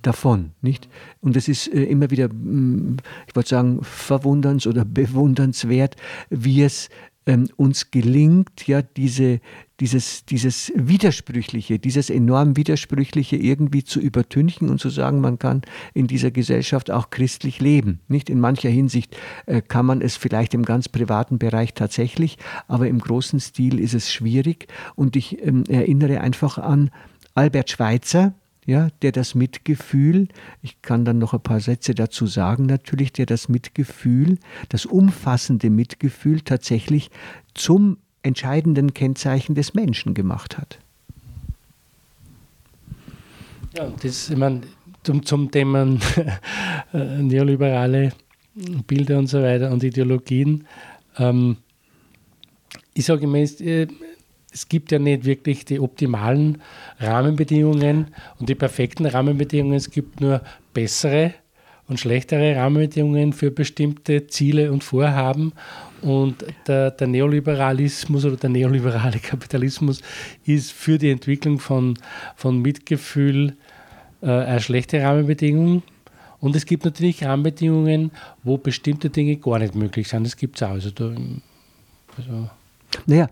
davon, 0.06 0.52
nicht? 0.62 0.88
Und 1.20 1.36
es 1.36 1.48
ist 1.48 1.68
äh, 1.68 1.84
immer 1.84 2.10
wieder, 2.10 2.28
mm, 2.28 2.98
ich 3.26 3.36
wollte 3.36 3.50
sagen, 3.50 3.80
verwunderns- 3.82 4.66
oder 4.66 4.84
bewundernswert, 4.86 5.96
wie 6.30 6.62
es 6.62 6.88
ähm, 7.26 7.48
uns 7.56 7.90
gelingt, 7.90 8.66
ja, 8.68 8.82
diese, 8.82 9.40
dieses, 9.80 10.24
dieses 10.24 10.72
Widersprüchliche, 10.76 11.78
dieses 11.78 12.08
enorm 12.08 12.56
Widersprüchliche 12.56 13.36
irgendwie 13.36 13.82
zu 13.82 14.00
übertünchen 14.00 14.70
und 14.70 14.80
zu 14.80 14.90
sagen, 14.90 15.20
man 15.20 15.38
kann 15.38 15.62
in 15.92 16.06
dieser 16.06 16.30
Gesellschaft 16.30 16.90
auch 16.90 17.10
christlich 17.10 17.60
leben. 17.60 18.00
Nicht 18.06 18.30
in 18.30 18.38
mancher 18.38 18.70
Hinsicht 18.70 19.16
äh, 19.46 19.60
kann 19.60 19.86
man 19.86 20.00
es 20.00 20.16
vielleicht 20.16 20.54
im 20.54 20.64
ganz 20.64 20.88
privaten 20.88 21.38
Bereich 21.38 21.74
tatsächlich, 21.74 22.38
aber 22.68 22.86
im 22.86 23.00
großen 23.00 23.40
Stil 23.40 23.80
ist 23.80 23.94
es 23.94 24.12
schwierig. 24.12 24.68
Und 24.94 25.16
ich 25.16 25.44
ähm, 25.44 25.64
erinnere 25.68 26.20
einfach 26.20 26.58
an 26.58 26.90
Albert 27.34 27.70
Schweitzer, 27.70 28.34
ja, 28.66 28.88
der 29.02 29.12
das 29.12 29.34
Mitgefühl, 29.34 30.28
ich 30.60 30.82
kann 30.82 31.04
dann 31.04 31.18
noch 31.18 31.32
ein 31.32 31.40
paar 31.40 31.60
Sätze 31.60 31.94
dazu 31.94 32.26
sagen 32.26 32.66
natürlich, 32.66 33.12
der 33.12 33.26
das 33.26 33.48
Mitgefühl, 33.48 34.38
das 34.68 34.84
umfassende 34.86 35.70
Mitgefühl 35.70 36.40
tatsächlich 36.40 37.10
zum 37.54 37.98
entscheidenden 38.22 38.92
Kennzeichen 38.92 39.54
des 39.54 39.74
Menschen 39.74 40.14
gemacht 40.14 40.58
hat. 40.58 40.80
Ja, 43.76 43.92
das, 44.02 44.30
ich 44.30 44.36
meine, 44.36 44.62
zum, 45.04 45.24
zum 45.24 45.50
Thema 45.50 45.86
äh, 46.92 47.22
neoliberale 47.22 48.12
Bilder 48.86 49.18
und 49.18 49.28
so 49.28 49.40
weiter 49.42 49.70
und 49.70 49.84
Ideologien. 49.84 50.66
Ähm, 51.18 51.58
ich 52.94 53.04
sage 53.04 53.24
immer, 53.24 53.38
es 54.56 54.70
gibt 54.70 54.90
ja 54.90 54.98
nicht 54.98 55.26
wirklich 55.26 55.66
die 55.66 55.78
optimalen 55.78 56.62
Rahmenbedingungen 56.98 58.06
und 58.38 58.48
die 58.48 58.54
perfekten 58.54 59.04
Rahmenbedingungen. 59.04 59.76
Es 59.76 59.90
gibt 59.90 60.22
nur 60.22 60.40
bessere 60.72 61.34
und 61.88 62.00
schlechtere 62.00 62.56
Rahmenbedingungen 62.56 63.34
für 63.34 63.50
bestimmte 63.50 64.28
Ziele 64.28 64.72
und 64.72 64.82
Vorhaben. 64.82 65.52
Und 66.00 66.42
der, 66.66 66.90
der, 66.90 67.06
Neoliberalismus 67.06 68.24
oder 68.24 68.38
der 68.38 68.48
neoliberale 68.48 69.18
Kapitalismus 69.22 70.00
ist 70.46 70.72
für 70.72 70.96
die 70.96 71.10
Entwicklung 71.10 71.58
von, 71.58 71.98
von 72.34 72.62
Mitgefühl 72.62 73.56
äh, 74.22 74.30
eine 74.30 74.60
schlechte 74.60 75.02
Rahmenbedingung. 75.02 75.82
Und 76.40 76.56
es 76.56 76.64
gibt 76.64 76.86
natürlich 76.86 77.22
Rahmenbedingungen, 77.22 78.10
wo 78.42 78.56
bestimmte 78.56 79.10
Dinge 79.10 79.36
gar 79.36 79.58
nicht 79.58 79.74
möglich 79.74 80.08
sind. 80.08 80.24
Das 80.24 80.38
gibt 80.38 80.56
es 80.56 80.62
auch. 80.62 80.70
Also, 80.70 80.90
da, 80.92 81.14
also 82.16 82.48
naja, 83.04 83.28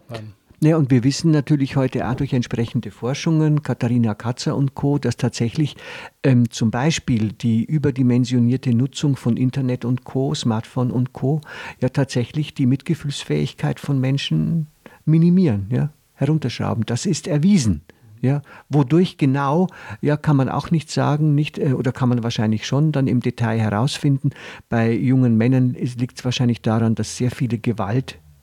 ja, 0.62 0.76
und 0.76 0.90
wir 0.90 1.04
wissen 1.04 1.30
natürlich 1.30 1.76
heute 1.76 2.08
auch 2.08 2.14
durch 2.14 2.32
entsprechende 2.32 2.90
Forschungen, 2.90 3.62
Katharina 3.62 4.14
Katzer 4.14 4.56
und 4.56 4.74
Co., 4.74 4.98
dass 4.98 5.16
tatsächlich 5.16 5.76
ähm, 6.22 6.50
zum 6.50 6.70
Beispiel 6.70 7.32
die 7.32 7.64
überdimensionierte 7.64 8.74
Nutzung 8.74 9.16
von 9.16 9.36
Internet 9.36 9.84
und 9.84 10.04
Co., 10.04 10.34
Smartphone 10.34 10.90
und 10.90 11.12
Co., 11.12 11.40
ja 11.80 11.88
tatsächlich 11.88 12.54
die 12.54 12.66
Mitgefühlsfähigkeit 12.66 13.80
von 13.80 14.00
Menschen 14.00 14.68
minimieren, 15.04 15.66
ja, 15.70 15.90
herunterschrauben. 16.14 16.86
Das 16.86 17.04
ist 17.04 17.26
erwiesen. 17.26 17.82
Ja, 18.22 18.40
wodurch 18.70 19.18
genau, 19.18 19.66
ja, 20.00 20.16
kann 20.16 20.36
man 20.36 20.48
auch 20.48 20.70
nicht 20.70 20.90
sagen, 20.90 21.34
nicht, 21.34 21.58
äh, 21.58 21.74
oder 21.74 21.92
kann 21.92 22.08
man 22.08 22.22
wahrscheinlich 22.22 22.66
schon 22.66 22.90
dann 22.90 23.06
im 23.06 23.20
Detail 23.20 23.58
herausfinden. 23.58 24.30
Bei 24.70 24.90
jungen 24.90 25.36
Männern 25.36 25.74
liegt 25.74 26.16
es 26.16 26.24
wahrscheinlich 26.24 26.62
daran, 26.62 26.94
dass 26.94 27.18
sehr 27.18 27.30
viele 27.30 27.58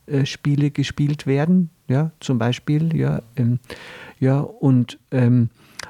Gewaltspiele 0.05 0.72
gespielt 0.72 1.27
werden, 1.27 1.70
ja, 1.88 2.12
zum 2.20 2.38
Beispiel, 2.38 2.96
ja, 2.96 3.22
ähm, 3.36 3.60
ja, 4.20 4.39
und 4.39 5.00
ähm, 5.12 5.50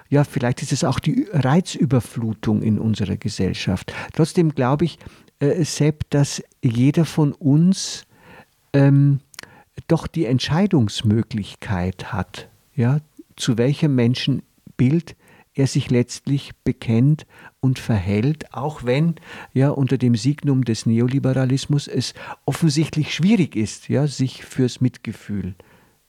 ja, 0.09 0.23
vielleicht 0.23 0.61
ist 0.61 0.73
es 0.73 0.83
auch 0.83 0.99
die 0.99 1.27
Reizüberflutung 1.31 2.61
in 2.61 2.79
unserer 2.79 3.17
Gesellschaft. 3.17 3.93
Trotzdem 4.13 4.53
glaube 4.53 4.85
ich, 4.85 4.99
äh, 5.39 5.63
Sepp, 5.63 6.09
dass 6.09 6.43
jeder 6.61 7.05
von 7.05 7.33
uns 7.33 8.05
ähm, 8.73 9.19
doch 9.87 10.07
die 10.07 10.25
Entscheidungsmöglichkeit 10.25 12.11
hat, 12.11 12.49
ja, 12.75 12.99
zu 13.35 13.57
welchem 13.57 13.95
Menschenbild 13.95 15.15
er 15.53 15.67
sich 15.67 15.89
letztlich 15.89 16.51
bekennt 16.63 17.25
und 17.61 17.79
verhält, 17.79 18.53
auch 18.53 18.83
wenn 18.83 19.15
ja 19.53 19.69
unter 19.69 19.97
dem 19.97 20.15
Signum 20.15 20.65
des 20.65 20.85
Neoliberalismus 20.85 21.87
es 21.87 22.13
offensichtlich 22.45 23.13
schwierig 23.13 23.55
ist, 23.55 23.87
ja, 23.87 24.07
sich 24.07 24.43
fürs 24.43 24.81
Mitgefühl 24.81 25.55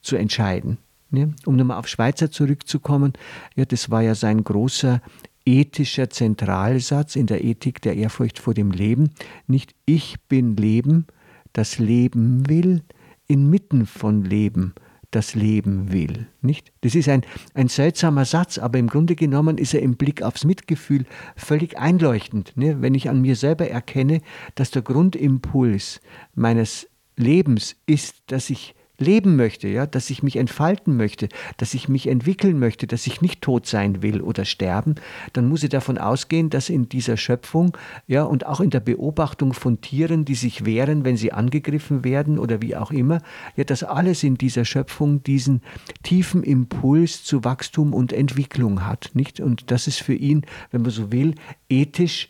zu 0.01 0.17
entscheiden. 0.17 0.79
Ne? 1.11 1.35
Um 1.45 1.57
nochmal 1.57 1.79
auf 1.79 1.89
Schweizer 1.89 2.31
zurückzukommen, 2.31 3.13
ja, 3.55 3.67
das 3.67 3.91
war 3.91 4.03
ja 4.03 4.15
sein 4.15 4.43
großer 4.43 5.01
ethischer 5.45 6.09
Zentralsatz 6.09 7.17
in 7.17 7.27
der 7.27 7.45
Ethik 7.45 7.83
der 7.83 7.97
Ehrfurcht 7.97 8.39
vor 8.39 8.55
dem 8.55 8.71
Leben. 8.71 9.11
Nicht 9.47 9.75
ich 9.85 10.21
bin 10.29 10.57
Leben, 10.57 11.07
das 11.53 11.79
Leben 11.79 12.49
will, 12.49 12.83
inmitten 13.27 13.87
von 13.87 14.25
Leben 14.25 14.75
das 15.13 15.35
Leben 15.35 15.93
will. 15.93 16.27
Nicht? 16.41 16.73
Das 16.81 16.95
ist 16.95 17.09
ein, 17.09 17.23
ein 17.55 17.69
seltsamer 17.69 18.25
Satz, 18.25 18.59
aber 18.59 18.79
im 18.79 18.89
Grunde 18.89 19.15
genommen 19.15 19.59
ist 19.59 19.75
er 19.75 19.83
im 19.83 19.97
Blick 19.97 20.23
aufs 20.23 20.45
Mitgefühl 20.45 21.05
völlig 21.37 21.79
einleuchtend. 21.79 22.53
Ne? 22.57 22.83
Wenn 22.83 22.95
ich 22.95 23.09
an 23.09 23.21
mir 23.21 23.37
selber 23.37 23.69
erkenne, 23.69 24.21
dass 24.57 24.71
der 24.71 24.83
Grundimpuls 24.83 26.01
meines 26.35 26.89
Lebens 27.17 27.77
ist, 27.87 28.23
dass 28.27 28.51
ich 28.51 28.75
leben 28.99 29.37
möchte, 29.37 29.69
ja, 29.69 29.87
dass 29.87 30.11
ich 30.11 30.23
mich 30.23 30.37
entfalten 30.37 30.97
möchte, 30.97 31.29
dass 31.57 31.75
ich 31.75 31.89
mich 31.89 32.07
entwickeln 32.07 32.59
möchte, 32.59 32.87
dass 32.87 33.07
ich 33.07 33.21
nicht 33.21 33.43
tot 33.43 33.67
sein 33.67 34.03
will 34.03 34.21
oder 34.21 34.45
sterben, 34.45 34.95
dann 35.33 35.49
muss 35.49 35.63
ich 35.63 35.71
davon 35.71 35.99
ausgehen, 35.99 36.51
dass 36.51 36.69
in 36.69 36.89
dieser 36.89 37.17
Schöpfung, 37.17 37.77
ja, 38.07 38.23
und 38.25 38.47
auch 38.47 38.61
in 38.61 38.71
der 38.71 38.81
Beobachtung 38.81 39.53
von 39.53 39.81
Tieren, 39.81 40.25
die 40.25 40.35
sich 40.35 40.65
wehren, 40.65 41.05
wenn 41.05 41.17
sie 41.17 41.33
angegriffen 41.33 42.05
werden 42.05 42.39
oder 42.39 42.63
wie 42.63 42.77
auch 42.77 42.91
immer, 42.91 43.21
ja, 43.57 43.65
dass 43.65 43.83
alles 43.83 44.23
in 44.23 44.37
dieser 44.37 44.65
Schöpfung 44.65 45.23
diesen 45.23 45.63
tiefen 46.03 46.43
Impuls 46.43 47.25
zu 47.25 47.45
Wachstum 47.45 47.93
und 47.93 48.13
Entwicklung 48.13 48.87
hat, 48.87 49.11
nicht? 49.15 49.41
Und 49.41 49.71
das 49.71 49.87
ist 49.87 50.01
für 50.01 50.15
ihn, 50.15 50.43
wenn 50.71 50.83
man 50.83 50.91
so 50.91 51.13
will, 51.13 51.35
ethisch 51.69 52.29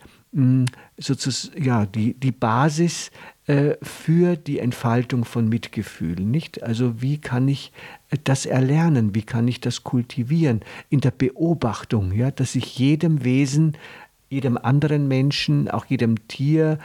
sozusagen 0.96 1.62
ja, 1.62 1.84
die, 1.84 2.14
die 2.14 2.32
Basis 2.32 3.10
äh, 3.46 3.74
für 3.82 4.36
die 4.36 4.60
Entfaltung 4.60 5.24
von 5.24 5.48
Mitgefühl, 5.48 6.20
nicht? 6.20 6.62
Also 6.62 7.02
wie 7.02 7.18
kann 7.18 7.48
ich 7.48 7.72
äh, 8.10 8.16
das 8.22 8.46
erlernen? 8.46 9.14
Wie 9.14 9.22
kann 9.22 9.46
ich 9.46 9.60
das 9.60 9.84
kultivieren? 9.84 10.60
In 10.88 11.00
der 11.00 11.10
Beobachtung, 11.10 12.12
ja, 12.12 12.30
dass 12.30 12.54
ich 12.54 12.78
jedem 12.78 13.24
Wesen, 13.24 13.76
jedem 14.30 14.56
anderen 14.56 15.06
Menschen, 15.06 15.68
auch 15.68 15.84
jedem 15.84 16.28
Tier, 16.28 16.78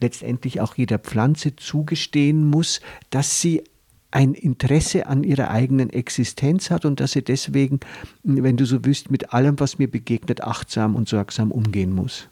letztendlich 0.00 0.60
auch 0.60 0.74
jeder 0.76 0.98
Pflanze 0.98 1.56
zugestehen 1.56 2.48
muss, 2.48 2.80
dass 3.10 3.40
sie 3.40 3.62
ein 4.10 4.32
Interesse 4.32 5.06
an 5.08 5.24
ihrer 5.24 5.50
eigenen 5.50 5.90
Existenz 5.90 6.70
hat 6.70 6.84
und 6.84 7.00
dass 7.00 7.12
sie 7.12 7.22
deswegen, 7.22 7.80
wenn 8.22 8.56
du 8.56 8.64
so 8.64 8.84
willst, 8.84 9.10
mit 9.10 9.32
allem, 9.34 9.58
was 9.58 9.78
mir 9.78 9.90
begegnet, 9.90 10.42
achtsam 10.42 10.94
und 10.94 11.08
sorgsam 11.08 11.50
umgehen 11.50 11.92
muss. 11.92 12.28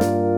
you 0.00 0.37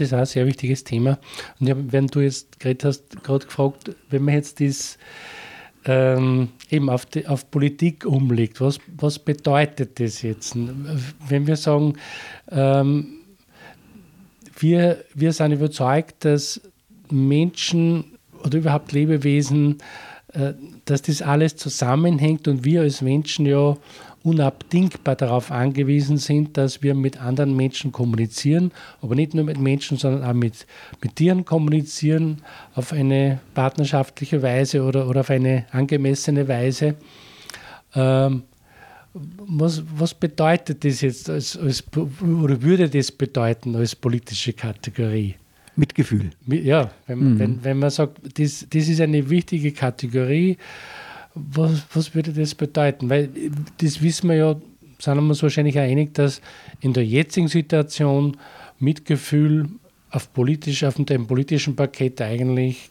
ist 0.00 0.12
das 0.12 0.16
auch 0.16 0.20
ein 0.20 0.26
sehr 0.26 0.46
wichtiges 0.46 0.84
Thema. 0.84 1.18
Und 1.60 1.66
ja, 1.68 1.74
wenn 1.76 2.06
du 2.06 2.20
jetzt 2.20 2.60
gerade 2.60 2.88
hast, 2.88 3.22
gerade 3.22 3.46
gefragt, 3.46 3.94
wenn 4.10 4.24
man 4.24 4.34
jetzt 4.34 4.60
das 4.60 4.98
ähm, 5.86 6.48
eben 6.70 6.88
auf, 6.88 7.06
die, 7.06 7.26
auf 7.26 7.50
Politik 7.50 8.06
umlegt, 8.06 8.60
was, 8.60 8.78
was 8.96 9.18
bedeutet 9.18 10.00
das 10.00 10.22
jetzt? 10.22 10.56
Wenn 11.28 11.46
wir 11.46 11.56
sagen, 11.56 11.94
ähm, 12.50 13.18
wir, 14.58 15.04
wir 15.14 15.32
sind 15.32 15.52
überzeugt, 15.52 16.24
dass 16.24 16.60
Menschen 17.10 18.16
oder 18.44 18.58
überhaupt 18.58 18.92
Lebewesen, 18.92 19.78
äh, 20.32 20.54
dass 20.84 21.02
das 21.02 21.22
alles 21.22 21.56
zusammenhängt 21.56 22.48
und 22.48 22.64
wir 22.64 22.82
als 22.82 23.02
Menschen 23.02 23.46
ja 23.46 23.76
unabdingbar 24.24 25.16
darauf 25.16 25.52
angewiesen 25.52 26.16
sind, 26.16 26.56
dass 26.56 26.82
wir 26.82 26.94
mit 26.94 27.20
anderen 27.20 27.54
Menschen 27.54 27.92
kommunizieren, 27.92 28.72
aber 29.02 29.14
nicht 29.14 29.34
nur 29.34 29.44
mit 29.44 29.58
Menschen, 29.58 29.98
sondern 29.98 30.24
auch 30.24 30.32
mit, 30.32 30.66
mit 31.02 31.16
Tieren 31.16 31.44
kommunizieren 31.44 32.38
auf 32.74 32.92
eine 32.94 33.40
partnerschaftliche 33.52 34.42
Weise 34.42 34.82
oder, 34.82 35.08
oder 35.08 35.20
auf 35.20 35.30
eine 35.30 35.66
angemessene 35.72 36.48
Weise. 36.48 36.94
Ähm, 37.94 38.44
was, 39.12 39.82
was 39.94 40.14
bedeutet 40.14 40.84
das 40.84 41.02
jetzt 41.02 41.28
als, 41.28 41.56
als, 41.56 41.84
oder 41.94 42.62
würde 42.62 42.88
das 42.88 43.12
bedeuten 43.12 43.76
als 43.76 43.94
politische 43.94 44.54
Kategorie? 44.54 45.36
Mitgefühl. 45.76 46.30
Ja, 46.46 46.90
wenn, 47.06 47.18
mhm. 47.34 47.38
wenn, 47.38 47.64
wenn 47.64 47.78
man 47.78 47.90
sagt, 47.90 48.20
das, 48.38 48.66
das 48.70 48.88
ist 48.88 49.00
eine 49.00 49.28
wichtige 49.28 49.72
Kategorie, 49.72 50.56
was, 51.34 51.84
was 51.92 52.14
würde 52.14 52.32
das 52.32 52.54
bedeuten? 52.54 53.10
Weil 53.10 53.28
das 53.78 54.02
wissen 54.02 54.28
wir 54.28 54.36
ja, 54.36 54.56
sind 54.98 55.16
wir 55.16 55.22
uns 55.22 55.42
wahrscheinlich 55.42 55.78
auch 55.78 55.82
einig, 55.82 56.14
dass 56.14 56.40
in 56.80 56.92
der 56.92 57.04
jetzigen 57.04 57.48
Situation 57.48 58.36
Mitgefühl 58.78 59.68
auf, 60.10 60.32
politisch, 60.32 60.84
auf 60.84 60.94
dem 60.96 61.26
politischen 61.26 61.76
Parkett 61.76 62.20
eigentlich 62.20 62.90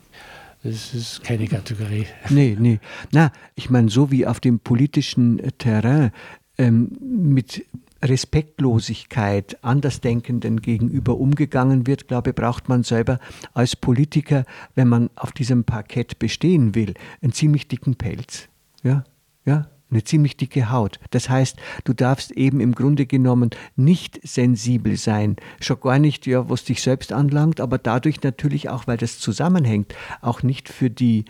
das 0.63 0.93
ist 0.93 1.23
keine 1.23 1.45
Kategorie. 1.47 2.05
Nee, 2.29 2.55
nee. 2.57 2.79
Na, 3.11 3.31
ich 3.55 3.69
meine, 3.69 3.89
so 3.89 4.11
wie 4.11 4.25
auf 4.25 4.39
dem 4.39 4.59
politischen 4.59 5.41
Terrain 5.57 6.11
ähm, 6.57 6.91
mit 7.01 7.65
Respektlosigkeit 8.03 9.63
Andersdenkenden 9.63 10.61
gegenüber 10.61 11.17
umgegangen 11.17 11.87
wird, 11.87 12.07
glaube 12.07 12.31
ich, 12.31 12.35
braucht 12.35 12.69
man 12.69 12.83
selber 12.83 13.19
als 13.53 13.75
Politiker, 13.75 14.45
wenn 14.75 14.87
man 14.87 15.09
auf 15.15 15.31
diesem 15.31 15.63
Parkett 15.63 16.19
bestehen 16.19 16.75
will, 16.75 16.93
einen 17.21 17.33
ziemlich 17.33 17.67
dicken 17.67 17.95
Pelz. 17.95 18.49
Ja, 18.83 19.03
ja, 19.45 19.69
eine 19.89 20.03
ziemlich 20.03 20.37
dicke 20.37 20.71
Haut. 20.71 20.99
Das 21.11 21.29
heißt, 21.29 21.57
du 21.83 21.93
darfst 21.93 22.31
eben 22.31 22.59
im 22.59 22.73
Grunde 22.75 23.05
genommen 23.05 23.51
nicht 23.75 24.19
sensibel 24.27 24.97
sein, 24.97 25.37
schon 25.61 25.79
gar 25.79 25.99
nicht, 25.99 26.25
ja, 26.25 26.49
was 26.49 26.65
dich 26.65 26.81
selbst 26.81 27.13
anlangt, 27.13 27.61
aber 27.61 27.77
dadurch 27.77 28.21
natürlich 28.23 28.69
auch, 28.69 28.87
weil 28.87 28.97
das 28.97 29.19
zusammenhängt, 29.19 29.95
auch 30.21 30.43
nicht 30.43 30.69
für 30.69 30.89
die 30.89 31.25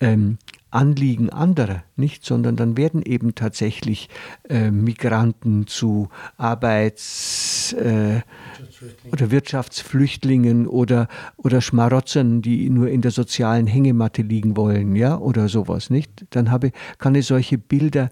ähm, 0.00 0.38
Anliegen 0.70 1.30
anderer, 1.30 1.84
nicht, 1.94 2.24
sondern 2.24 2.56
dann 2.56 2.76
werden 2.76 3.02
eben 3.02 3.34
tatsächlich 3.34 4.08
äh, 4.48 4.70
Migranten 4.70 5.66
zu 5.66 6.08
Arbeits- 6.36 7.72
äh, 7.72 8.20
oder 9.12 9.30
Wirtschaftsflüchtlingen 9.30 10.66
oder, 10.66 11.08
oder 11.36 11.60
Schmarotzern, 11.60 12.42
die 12.42 12.68
nur 12.68 12.88
in 12.88 13.00
der 13.00 13.12
sozialen 13.12 13.66
Hängematte 13.66 14.22
liegen 14.22 14.56
wollen, 14.56 14.96
ja, 14.96 15.16
oder 15.18 15.48
sowas, 15.48 15.88
nicht? 15.88 16.26
Dann 16.30 16.50
habe, 16.50 16.72
kann 16.98 17.14
ich 17.14 17.26
solche 17.26 17.58
Bilder 17.58 18.10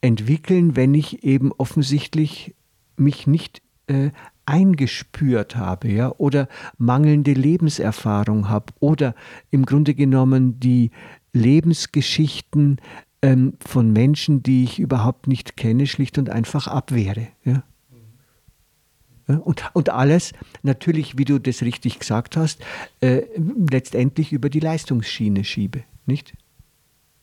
entwickeln, 0.00 0.76
wenn 0.76 0.94
ich 0.94 1.24
eben 1.24 1.52
offensichtlich 1.52 2.54
mich 2.96 3.26
nicht 3.26 3.62
äh, 3.86 4.10
eingespürt 4.46 5.56
habe, 5.56 5.88
ja, 5.88 6.12
oder 6.18 6.48
mangelnde 6.76 7.32
Lebenserfahrung 7.32 8.48
habe 8.48 8.72
oder 8.78 9.14
im 9.50 9.64
Grunde 9.64 9.94
genommen 9.94 10.60
die 10.60 10.90
Lebensgeschichten 11.34 12.80
ähm, 13.20 13.54
von 13.60 13.92
Menschen, 13.92 14.42
die 14.42 14.64
ich 14.64 14.78
überhaupt 14.78 15.26
nicht 15.26 15.58
kenne, 15.58 15.86
schlicht 15.86 16.16
und 16.16 16.30
einfach 16.30 16.66
abwehre. 16.66 17.28
Ja? 17.44 17.62
Ja, 19.26 19.36
und, 19.38 19.70
und 19.72 19.88
alles 19.88 20.32
natürlich, 20.62 21.16
wie 21.16 21.24
du 21.24 21.38
das 21.38 21.62
richtig 21.62 21.98
gesagt 21.98 22.36
hast, 22.36 22.60
äh, 23.00 23.22
letztendlich 23.70 24.32
über 24.32 24.50
die 24.50 24.60
Leistungsschiene 24.60 25.44
schiebe, 25.44 25.82
nicht? 26.04 26.34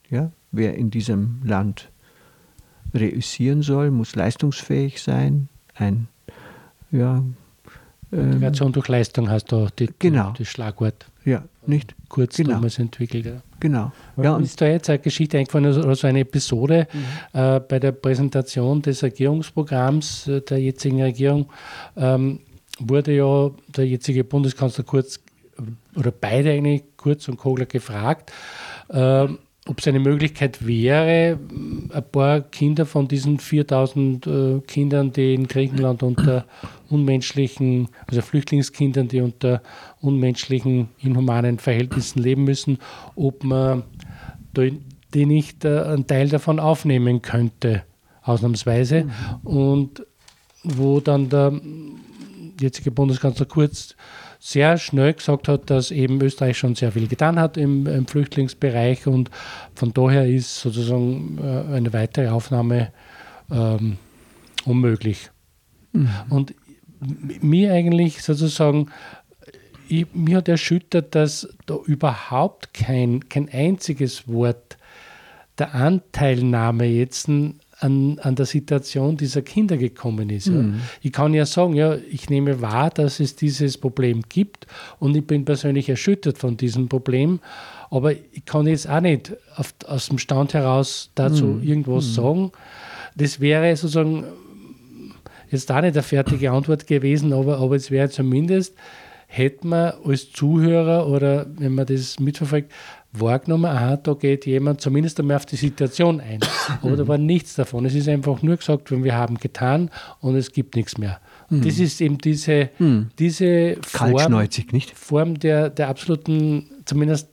Ja, 0.10 0.32
wer 0.52 0.76
in 0.76 0.90
diesem 0.90 1.42
Land 1.44 1.92
reüssieren 2.94 3.62
soll, 3.62 3.92
muss 3.92 4.16
leistungsfähig 4.16 5.02
sein, 5.02 5.48
ein 5.76 6.08
ja, 6.92 7.24
Motivation 8.10 8.70
ähm, 8.70 8.74
durch 8.74 8.88
Leistung 8.88 9.30
hast 9.30 9.52
du 9.52 9.68
die, 9.78 9.90
genau. 10.00 10.34
das 10.38 10.48
Schlagwort. 10.48 11.06
Ja, 11.24 11.44
nicht? 11.66 11.96
Kurz 12.10 12.38
genau. 12.38 12.52
damals 12.52 12.80
entwickelt. 12.80 13.26
Ja. 13.26 13.42
Genau. 13.60 13.92
Ja, 14.18 14.36
und 14.36 14.44
ist 14.44 14.60
da 14.60 14.66
jetzt 14.66 14.90
eine 14.90 15.00
Geschichte 15.00 15.38
eingefallen, 15.38 15.78
oder 15.78 15.96
so 15.96 16.08
eine 16.08 16.22
Episode 16.22 16.88
mhm. 16.92 17.40
äh, 17.40 17.60
bei 17.60 17.80
der 17.80 17.92
Präsentation 17.92 18.82
des 18.82 19.04
Regierungsprogramms 19.04 20.28
äh, 20.28 20.42
der 20.42 20.60
jetzigen 20.60 21.02
Regierung, 21.02 21.48
ähm, 21.96 22.40
wurde 22.80 23.14
ja 23.14 23.52
der 23.68 23.88
jetzige 23.88 24.24
Bundeskanzler 24.24 24.84
Kurz, 24.84 25.20
oder 25.96 26.12
beide 26.12 26.52
eigentlich, 26.52 26.84
Kurz 26.98 27.28
und 27.28 27.38
Kogler, 27.38 27.68
gefragt, 27.68 28.32
äh, 28.90 29.28
ob 29.68 29.80
es 29.80 29.88
eine 29.88 30.00
Möglichkeit 30.00 30.66
wäre, 30.66 31.38
ein 31.94 32.04
paar 32.12 32.42
Kinder 32.42 32.86
von 32.88 33.08
diesen 33.08 33.38
4000 33.38 34.28
äh, 34.28 34.60
Kindern, 34.62 35.12
die 35.12 35.36
in 35.36 35.48
Griechenland 35.48 36.02
unter 36.02 36.46
unmenschlichen, 36.90 37.90
also 38.08 38.22
Flüchtlingskindern, 38.22 39.08
die 39.08 39.22
unter 39.22 39.62
unmenschlichen, 40.00 40.90
inhumanen 41.00 41.60
Verhältnissen 41.60 42.24
leben 42.24 42.44
müssen, 42.44 42.80
ob 43.16 43.44
man 43.44 43.84
die 45.14 45.26
nicht 45.26 45.64
äh, 45.64 45.82
einen 45.82 46.08
Teil 46.08 46.30
davon 46.30 46.60
aufnehmen 46.60 47.22
könnte, 47.22 47.84
ausnahmsweise. 48.24 49.04
Mhm. 49.04 49.12
Und 49.48 50.06
wo 50.64 51.00
dann 51.00 51.30
der 51.30 51.54
jetzige 52.60 52.92
Bundeskanzler 52.92 53.46
Kurz 53.46 53.96
sehr 54.44 54.80
schnell 54.80 55.14
gesagt 55.14 55.48
hat, 55.48 55.70
dass 55.70 55.92
eben 55.92 56.20
Österreich 56.20 56.58
schon 56.58 56.74
sehr 56.74 56.92
viel 56.92 57.08
getan 57.08 57.40
hat 57.40 57.58
im, 57.58 57.86
im 57.86 58.08
Flüchtlingsbereich 58.08 59.06
und 59.06 59.30
von 59.76 59.94
daher 59.94 60.28
ist 60.28 60.60
sozusagen 60.60 61.38
äh, 61.38 61.76
eine 61.76 61.94
weitere 61.94 62.30
Aufnahme 62.30 62.92
ähm, 63.52 63.98
unmöglich. 64.66 65.30
Mhm. 65.94 66.10
Und 66.30 66.56
mir 67.40 67.72
eigentlich 67.72 68.24
sozusagen, 68.24 68.90
ich, 69.88 70.08
mir 70.12 70.38
hat 70.38 70.50
erschüttert, 70.50 71.14
dass 71.14 71.48
da 71.68 71.76
überhaupt 71.86 72.74
kein, 72.74 73.30
kein 73.30 73.48
einziges 73.48 74.28
Wort 74.28 74.78
der 75.60 75.76
Anteilnahme 75.76 76.86
jetzt 76.86 77.30
an, 77.82 78.20
an 78.20 78.36
der 78.36 78.46
Situation 78.46 79.18
dieser 79.18 79.42
Kinder 79.42 79.76
gekommen 79.76 80.30
ist. 80.30 80.48
Ja. 80.48 80.54
Mhm. 80.54 80.82
Ich 81.02 81.12
kann 81.12 81.34
ja 81.34 81.46
sagen, 81.46 81.74
ja, 81.74 81.96
ich 81.96 82.30
nehme 82.30 82.62
wahr, 82.62 82.92
dass 82.92 83.20
es 83.20 83.36
dieses 83.36 83.78
Problem 83.78 84.22
gibt 84.30 84.68
und 85.00 85.16
ich 85.18 85.26
bin 85.26 85.46
persönlich 85.46 85.90
erschüttert 85.90 86.38
von 86.38 86.58
diesem 86.58 86.88
Problem, 86.88 87.40
aber 87.90 88.14
ich 88.14 88.46
kann 88.46 88.68
jetzt 88.68 88.88
auch 88.88 89.02
nicht 89.02 89.34
auf, 89.56 89.74
aus 89.88 90.10
dem 90.10 90.20
Stand 90.20 90.54
heraus 90.54 91.12
dazu 91.16 91.46
mhm. 91.46 91.64
irgendwas 91.64 92.06
mhm. 92.08 92.12
sagen. 92.14 92.52
Das 93.16 93.40
wäre 93.40 93.76
sozusagen 93.76 94.26
jetzt 95.50 95.70
da 95.70 95.82
nicht 95.82 95.94
eine 95.94 96.04
fertige 96.04 96.52
Antwort 96.52 96.86
gewesen, 96.86 97.34
aber, 97.34 97.58
aber 97.58 97.76
es 97.76 97.90
wäre 97.90 98.10
zumindest, 98.10 98.76
hätte 99.26 99.66
man 99.66 99.94
als 100.06 100.32
Zuhörer 100.32 101.08
oder 101.08 101.48
wenn 101.58 101.74
man 101.74 101.88
das 101.88 102.20
mitverfolgt, 102.20 102.72
wahrgenommen, 103.14 103.66
aha, 103.66 103.98
da 103.98 104.14
geht 104.14 104.46
jemand 104.46 104.82
zumindest 104.82 105.20
einmal 105.20 105.38
auf 105.38 105.46
die 105.46 105.56
Situation 105.56 106.22
ein. 106.22 106.40
Aber 106.82 106.96
da 106.96 107.08
war 107.08 107.18
nichts 107.18 107.56
davon. 107.56 107.86
Es 107.86 107.96
ist 107.96 108.08
einfach 108.08 108.42
nur 108.42 108.58
gesagt, 108.58 108.92
wir 108.92 109.16
haben 109.16 109.38
getan 109.38 109.90
und 110.20 110.36
es 110.36 110.52
gibt 110.52 110.76
nichts 110.76 110.98
mehr. 110.98 111.20
Mhm. 111.50 111.64
Das 111.64 111.80
ist 111.80 112.00
eben 112.02 112.18
diese, 112.18 112.70
mhm. 112.80 113.10
diese 113.20 113.78
Form, 113.82 114.48
nicht? 114.72 114.92
Form 114.92 115.40
der, 115.40 115.70
der 115.70 115.90
absoluten, 115.90 116.70
zumindest 116.86 117.28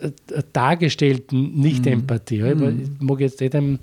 äh, 0.00 0.10
dargestellten 0.52 1.54
Nicht-Empathie. 1.60 2.42
Mhm. 2.42 2.96
Ich 2.98 3.06
mag 3.06 3.20
jetzt 3.20 3.40
dem 3.40 3.78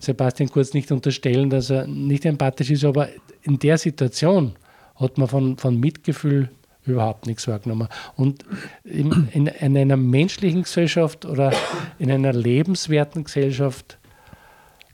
Sebastian 0.00 0.48
Kurz 0.50 0.74
nicht 0.74 0.90
unterstellen, 0.90 1.50
dass 1.50 1.70
er 1.70 1.86
nicht 1.86 2.24
empathisch 2.24 2.70
ist, 2.70 2.84
aber 2.84 3.08
in 3.42 3.58
der 3.58 3.78
Situation 3.78 4.52
hat 4.96 5.18
man 5.18 5.28
von, 5.28 5.56
von 5.58 5.78
Mitgefühl 5.78 6.50
überhaupt 6.86 7.26
nichts 7.26 7.46
wahrgenommen. 7.48 7.88
Und 8.16 8.44
in, 8.84 9.28
in, 9.32 9.46
in, 9.46 9.76
einer 9.76 9.96
menschlichen 9.96 10.62
Gesellschaft 10.62 11.24
oder 11.24 11.52
in 11.98 12.10
einer 12.10 12.32
lebenswerten 12.32 13.24
Gesellschaft 13.24 13.98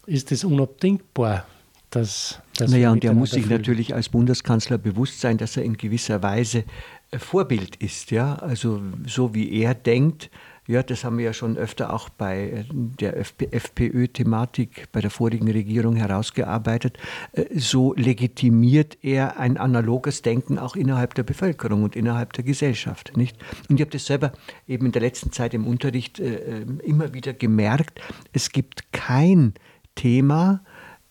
ist 0.07 0.33
es 0.33 0.45
unabdingbar, 0.45 1.47
dass. 1.91 2.41
dass 2.57 2.71
naja, 2.71 2.93
und 2.93 3.05
er 3.05 3.15
muss 3.15 3.31
sich 3.31 3.49
natürlich 3.49 3.95
als 3.95 4.09
Bundeskanzler 4.09 4.79
bewusst 4.79 5.21
sein, 5.21 5.39
dass 5.39 5.57
er 5.57 5.65
in 5.65 5.77
gewisser 5.77 6.23
Weise 6.23 6.65
äh, 7.11 7.19
Vorbild 7.19 7.77
ist. 7.77 8.11
Ja? 8.11 8.37
Also 8.37 8.83
so 9.07 9.35
wie 9.35 9.51
er 9.61 9.75
denkt, 9.75 10.31
ja, 10.69 10.83
das 10.83 11.03
haben 11.03 11.17
wir 11.17 11.25
ja 11.25 11.33
schon 11.33 11.57
öfter 11.57 11.95
auch 11.95 12.11
bei 12.11 12.51
äh, 12.51 12.65
der 12.71 13.17
FPÖ-Thematik 13.17 14.93
bei 14.93 15.01
der 15.01 15.11
vorigen 15.11 15.51
Regierung 15.51 15.97
herausgearbeitet. 15.97 16.99
Äh, 17.33 17.47
so 17.59 17.95
legitimiert 17.95 18.99
er 19.03 19.41
ein 19.41 19.57
analoges 19.57 20.21
Denken 20.21 20.59
auch 20.59 20.77
innerhalb 20.77 21.15
der 21.15 21.23
Bevölkerung 21.23 21.85
und 21.85 21.97
innerhalb 21.97 22.35
der 22.35 22.45
Gesellschaft. 22.45 23.17
Nicht? 23.17 23.39
Und 23.71 23.77
ich 23.77 23.81
habe 23.81 23.91
das 23.91 24.05
selber 24.05 24.33
eben 24.67 24.85
in 24.85 24.93
der 24.93 25.01
letzten 25.01 25.33
Zeit 25.33 25.55
im 25.55 25.67
Unterricht 25.67 26.21
äh, 26.21 26.67
immer 26.85 27.15
wieder 27.15 27.33
gemerkt. 27.33 28.03
Es 28.35 28.53
gibt 28.53 28.93
kein 28.93 29.55
Thema, 29.95 30.63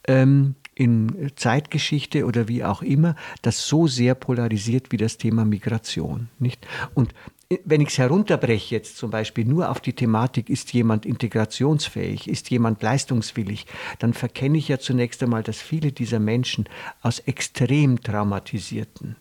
ähm, 0.08 0.54
in 0.76 1.32
Zeitgeschichte 1.36 2.26
oder 2.26 2.48
wie 2.48 2.64
auch 2.64 2.84
immer, 2.84 3.16
das 3.42 3.68
so 3.68 3.88
sehr 3.88 4.14
polarisiert 4.14 4.92
wie 4.92 4.98
das 4.98 5.18
Thema 5.18 5.44
Migration. 5.44 6.30
Nicht? 6.38 6.68
Und 6.94 7.16
wenn 7.64 7.82
ich 7.82 7.90
es 7.90 7.98
herunterbreche, 7.98 8.76
jetzt 8.76 8.98
zum 8.98 9.10
Beispiel 9.10 9.46
nur 9.46 9.70
auf 9.70 9.80
die 9.80 9.94
Thematik, 9.94 10.50
ist 10.50 10.74
jemand 10.74 11.06
integrationsfähig, 11.06 12.28
ist 12.28 12.50
jemand 12.50 12.82
leistungswillig, 12.84 13.66
dann 14.00 14.14
verkenne 14.14 14.58
ich 14.58 14.68
ja 14.68 14.80
zunächst 14.80 15.24
einmal, 15.24 15.44
dass 15.44 15.62
viele 15.62 15.92
dieser 15.92 16.20
Menschen 16.20 16.68
aus 17.02 17.20
extrem 17.20 18.02
traumatisierten 18.02 19.16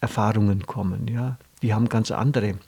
Erfahrungen 0.00 0.66
kommen. 0.66 1.08
Ja? 1.08 1.38
Die 1.62 1.74
haben 1.74 1.88
ganz 1.88 2.10
andere 2.10 2.58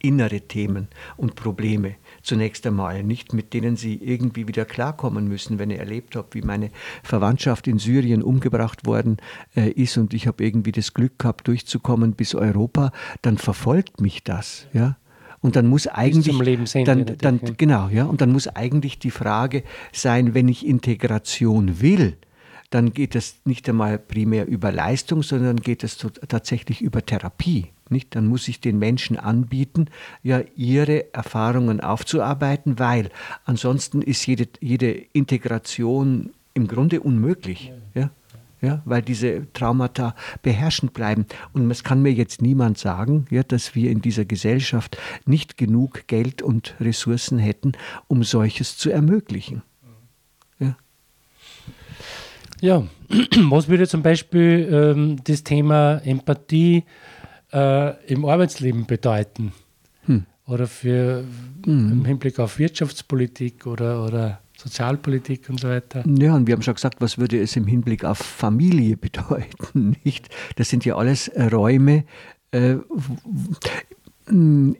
innere 0.00 0.42
Themen 0.42 0.88
und 1.16 1.34
Probleme 1.34 1.96
zunächst 2.22 2.66
einmal, 2.66 3.02
nicht 3.02 3.32
mit 3.32 3.52
denen 3.54 3.76
sie 3.76 3.94
irgendwie 3.94 4.48
wieder 4.48 4.64
klarkommen 4.64 5.28
müssen. 5.28 5.58
Wenn 5.58 5.70
ihr 5.70 5.78
erlebt 5.78 6.16
habt, 6.16 6.34
wie 6.34 6.42
meine 6.42 6.70
Verwandtschaft 7.02 7.66
in 7.66 7.78
Syrien 7.78 8.22
umgebracht 8.22 8.86
worden 8.86 9.18
äh, 9.54 9.70
ist 9.70 9.96
und 9.96 10.14
ich 10.14 10.26
habe 10.26 10.44
irgendwie 10.44 10.72
das 10.72 10.94
Glück 10.94 11.18
gehabt, 11.18 11.48
durchzukommen 11.48 12.12
bis 12.12 12.34
Europa, 12.34 12.92
dann 13.22 13.38
verfolgt 13.38 14.00
mich 14.00 14.24
das, 14.24 14.66
ja. 14.72 14.96
Und 15.40 15.54
dann 15.54 15.66
muss 15.68 15.86
eigentlich 15.86 16.36
dann, 16.84 17.06
dann 17.18 17.40
genau 17.56 17.88
ja 17.88 18.06
und 18.06 18.20
dann 18.20 18.32
muss 18.32 18.48
eigentlich 18.48 18.98
die 18.98 19.12
Frage 19.12 19.62
sein, 19.92 20.34
wenn 20.34 20.48
ich 20.48 20.66
Integration 20.66 21.80
will, 21.80 22.16
dann 22.70 22.92
geht 22.92 23.14
es 23.14 23.36
nicht 23.44 23.68
einmal 23.68 23.98
primär 23.98 24.48
über 24.48 24.72
Leistung, 24.72 25.22
sondern 25.22 25.56
geht 25.56 25.84
es 25.84 25.98
tatsächlich 26.28 26.80
über 26.80 27.04
Therapie. 27.04 27.66
Nicht? 27.90 28.14
Dann 28.14 28.26
muss 28.26 28.48
ich 28.48 28.60
den 28.60 28.78
Menschen 28.78 29.16
anbieten, 29.16 29.86
ja, 30.22 30.42
ihre 30.54 31.12
Erfahrungen 31.14 31.80
aufzuarbeiten, 31.80 32.78
weil 32.78 33.10
ansonsten 33.44 34.02
ist 34.02 34.26
jede, 34.26 34.48
jede 34.60 34.90
Integration 34.90 36.30
im 36.54 36.66
Grunde 36.66 37.00
unmöglich. 37.00 37.72
Ja. 37.94 38.10
Ja, 38.62 38.80
weil 38.86 39.02
diese 39.02 39.52
Traumata 39.52 40.14
beherrschend 40.42 40.94
bleiben. 40.94 41.26
Und 41.52 41.70
es 41.70 41.84
kann 41.84 42.00
mir 42.00 42.12
jetzt 42.12 42.40
niemand 42.40 42.78
sagen, 42.78 43.26
ja, 43.30 43.42
dass 43.42 43.74
wir 43.74 43.90
in 43.90 44.00
dieser 44.00 44.24
Gesellschaft 44.24 44.96
nicht 45.26 45.58
genug 45.58 46.06
Geld 46.06 46.40
und 46.40 46.74
Ressourcen 46.80 47.38
hätten, 47.38 47.72
um 48.08 48.24
solches 48.24 48.78
zu 48.78 48.90
ermöglichen. 48.90 49.62
Ja, 50.58 50.76
ja. 52.60 52.82
was 53.50 53.68
würde 53.68 53.86
zum 53.86 54.02
Beispiel 54.02 54.68
ähm, 54.72 55.16
das 55.24 55.44
Thema 55.44 55.98
Empathie 56.04 56.84
äh, 57.52 58.04
im 58.06 58.24
Arbeitsleben 58.24 58.86
bedeuten. 58.86 59.52
Hm. 60.06 60.26
Oder 60.46 60.66
für 60.66 61.24
hm. 61.64 61.92
im 61.92 62.04
Hinblick 62.04 62.38
auf 62.38 62.58
Wirtschaftspolitik 62.58 63.66
oder, 63.66 64.04
oder 64.04 64.40
Sozialpolitik 64.56 65.48
und 65.50 65.60
so 65.60 65.68
weiter. 65.68 66.04
Ja, 66.06 66.34
und 66.34 66.46
wir 66.46 66.54
haben 66.54 66.62
schon 66.62 66.74
gesagt, 66.74 67.00
was 67.00 67.18
würde 67.18 67.40
es 67.40 67.56
im 67.56 67.66
Hinblick 67.66 68.04
auf 68.04 68.18
Familie 68.18 68.96
bedeuten? 68.96 69.96
Nicht? 70.04 70.28
Das 70.56 70.68
sind 70.68 70.84
ja 70.84 70.96
alles 70.96 71.30
Räume. 71.36 72.04
Äh, 72.52 72.76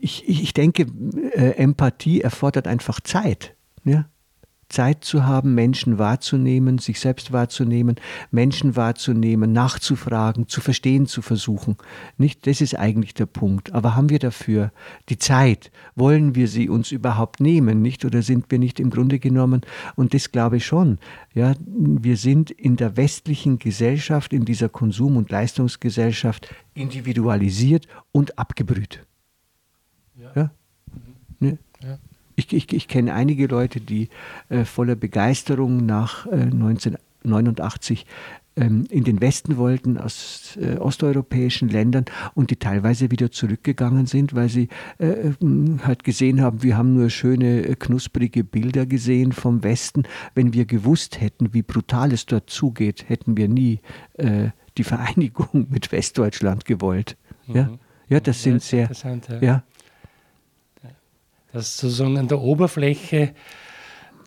ich, 0.01 0.27
ich 0.27 0.53
denke, 0.53 0.87
äh, 1.33 1.51
Empathie 1.51 2.21
erfordert 2.21 2.67
einfach 2.67 2.99
Zeit. 3.01 3.55
Ja? 3.83 4.09
Zeit 4.69 5.03
zu 5.05 5.25
haben, 5.25 5.55
Menschen 5.55 5.97
wahrzunehmen, 5.97 6.77
sich 6.77 6.99
selbst 6.99 7.31
wahrzunehmen, 7.31 7.95
Menschen 8.31 8.75
wahrzunehmen, 8.75 9.53
nachzufragen, 9.53 10.47
zu 10.47 10.61
verstehen 10.61 11.07
zu 11.07 11.21
versuchen. 11.21 11.77
Nicht, 12.17 12.47
das 12.47 12.59
ist 12.59 12.75
eigentlich 12.75 13.13
der 13.13 13.27
Punkt. 13.27 13.73
Aber 13.73 13.95
haben 13.95 14.09
wir 14.09 14.19
dafür 14.19 14.71
die 15.09 15.17
Zeit? 15.17 15.71
Wollen 15.95 16.35
wir 16.35 16.47
sie 16.47 16.69
uns 16.69 16.91
überhaupt 16.91 17.39
nehmen, 17.39 17.81
nicht? 17.81 18.03
Oder 18.03 18.21
sind 18.21 18.51
wir 18.51 18.59
nicht 18.59 18.79
im 18.79 18.89
Grunde 18.89 19.19
genommen? 19.19 19.61
Und 19.95 20.13
das 20.13 20.31
glaube 20.31 20.57
ich 20.57 20.65
schon. 20.65 20.99
Ja, 21.33 21.53
wir 21.65 22.17
sind 22.17 22.51
in 22.51 22.75
der 22.75 22.97
westlichen 22.97 23.59
Gesellschaft, 23.59 24.33
in 24.33 24.43
dieser 24.43 24.69
Konsum- 24.69 25.17
und 25.17 25.29
Leistungsgesellschaft 25.29 26.53
individualisiert 26.73 27.87
und 28.11 28.37
abgebrüht. 28.37 29.05
Ja. 30.15 30.31
ja? 30.35 30.51
Mhm. 31.39 31.57
Ja. 31.81 31.99
Ich, 32.37 32.53
ich, 32.53 32.71
ich 32.71 32.87
kenne 32.87 33.13
einige 33.13 33.47
Leute, 33.47 33.81
die 33.81 34.09
äh, 34.49 34.63
voller 34.63 34.95
Begeisterung 34.95 35.85
nach 35.85 36.27
äh, 36.27 36.35
1989 36.35 38.05
ähm, 38.55 38.85
in 38.91 39.03
den 39.03 39.21
Westen 39.21 39.57
wollten 39.57 39.97
aus 39.97 40.55
äh, 40.61 40.77
osteuropäischen 40.77 41.67
Ländern 41.67 42.05
und 42.35 42.51
die 42.51 42.57
teilweise 42.57 43.09
wieder 43.09 43.31
zurückgegangen 43.31 44.05
sind, 44.05 44.35
weil 44.35 44.49
sie 44.49 44.69
äh, 44.99 45.31
halt 45.83 46.03
gesehen 46.03 46.39
haben, 46.41 46.61
wir 46.61 46.77
haben 46.77 46.93
nur 46.93 47.09
schöne, 47.09 47.65
äh, 47.65 47.75
knusprige 47.75 48.43
Bilder 48.43 48.85
gesehen 48.85 49.31
vom 49.31 49.63
Westen. 49.63 50.03
Wenn 50.35 50.53
wir 50.53 50.65
gewusst 50.65 51.19
hätten, 51.19 51.55
wie 51.55 51.63
brutal 51.63 52.11
es 52.13 52.27
dort 52.27 52.51
zugeht, 52.51 53.05
hätten 53.07 53.35
wir 53.35 53.47
nie 53.47 53.79
äh, 54.13 54.49
die 54.77 54.83
Vereinigung 54.83 55.67
mit 55.69 55.91
Westdeutschland 55.91 56.65
gewollt. 56.65 57.17
Mhm. 57.47 57.55
Ja? 57.55 57.69
ja, 58.09 58.19
das 58.19 58.43
sind 58.43 58.61
sehr. 58.61 58.89
Ja. 59.29 59.41
ja 59.41 59.63
dass 61.57 61.77
sozusagen 61.77 62.17
an 62.17 62.27
der 62.27 62.39
Oberfläche 62.39 63.33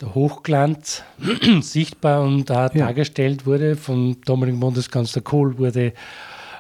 der 0.01 0.15
Hochglanz 0.15 1.05
sichtbar 1.61 2.23
und 2.23 2.51
da 2.51 2.71
ja. 2.73 2.87
dargestellt 2.87 3.47
wurde. 3.47 3.77
Von 3.77 4.17
damaligen 4.25 4.59
Bundeskanzler 4.59 5.23
Kohl 5.23 5.59
wurde, 5.59 5.93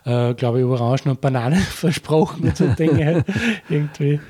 äh, 0.04 0.34
glaube 0.34 0.60
ich, 0.60 0.64
Orangen 0.64 1.10
und 1.10 1.20
Bananen 1.20 1.58
versprochen 1.58 2.48
und 2.48 2.56
so 2.56 2.68
Dinge 2.68 3.24
irgendwie. 3.68 4.20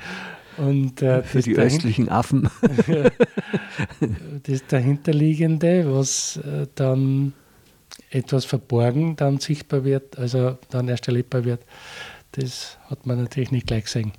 Und, 0.57 1.01
äh, 1.01 1.23
Für 1.23 1.41
die 1.41 1.55
östlichen 1.55 2.09
Affen. 2.09 2.49
das 4.43 4.65
dahinterliegende, 4.67 5.93
was 5.93 6.37
äh, 6.37 6.67
dann 6.75 7.33
etwas 8.09 8.45
verborgen 8.45 9.15
dann 9.15 9.39
sichtbar 9.39 9.83
wird, 9.83 10.17
also 10.17 10.57
dann 10.69 10.87
erst 10.87 11.07
erlebbar 11.07 11.45
wird, 11.45 11.65
das 12.31 12.77
hat 12.89 13.05
man 13.05 13.19
natürlich 13.19 13.51
nicht 13.51 13.67
gleich 13.67 13.85
gesehen. 13.85 14.11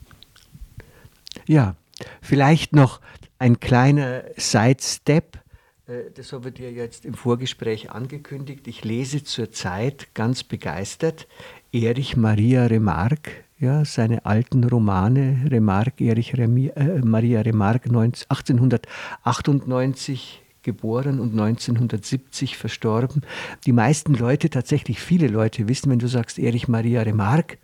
Ja, 1.47 1.77
Vielleicht 2.21 2.75
noch 2.75 3.01
ein 3.39 3.61
kleiner 3.61 4.25
Sidestep. 4.37 5.39
Äh, 5.87 6.11
das 6.15 6.33
habe 6.33 6.49
ich 6.51 6.55
dir 6.55 6.73
jetzt 6.73 7.05
im 7.05 7.15
Vorgespräch 7.15 7.91
angekündigt. 7.91 8.69
Ich 8.69 8.85
lese 8.85 9.25
zurzeit 9.25 10.15
ganz 10.15 10.45
begeistert 10.45 11.27
Erich 11.73 12.17
Maria 12.17 12.67
Remarque, 12.67 13.33
ja, 13.59 13.85
seine 13.85 14.25
alten 14.27 14.63
Romane, 14.65 15.47
Remarque, 15.51 16.05
Erich 16.05 16.37
Remi, 16.37 16.69
äh, 16.69 16.99
Maria 16.99 17.41
Remarque 17.41 17.89
1898 17.89 20.43
geboren 20.63 21.19
und 21.19 21.33
1970 21.33 22.57
verstorben. 22.57 23.23
Die 23.67 23.73
meisten 23.73 24.15
Leute, 24.15 24.51
tatsächlich 24.51 25.01
viele 25.01 25.27
Leute 25.27 25.67
wissen, 25.69 25.91
wenn 25.91 25.99
du 25.99 26.07
sagst 26.07 26.39
Erich 26.39 26.69
Maria 26.69 27.03
Remarque, 27.03 27.59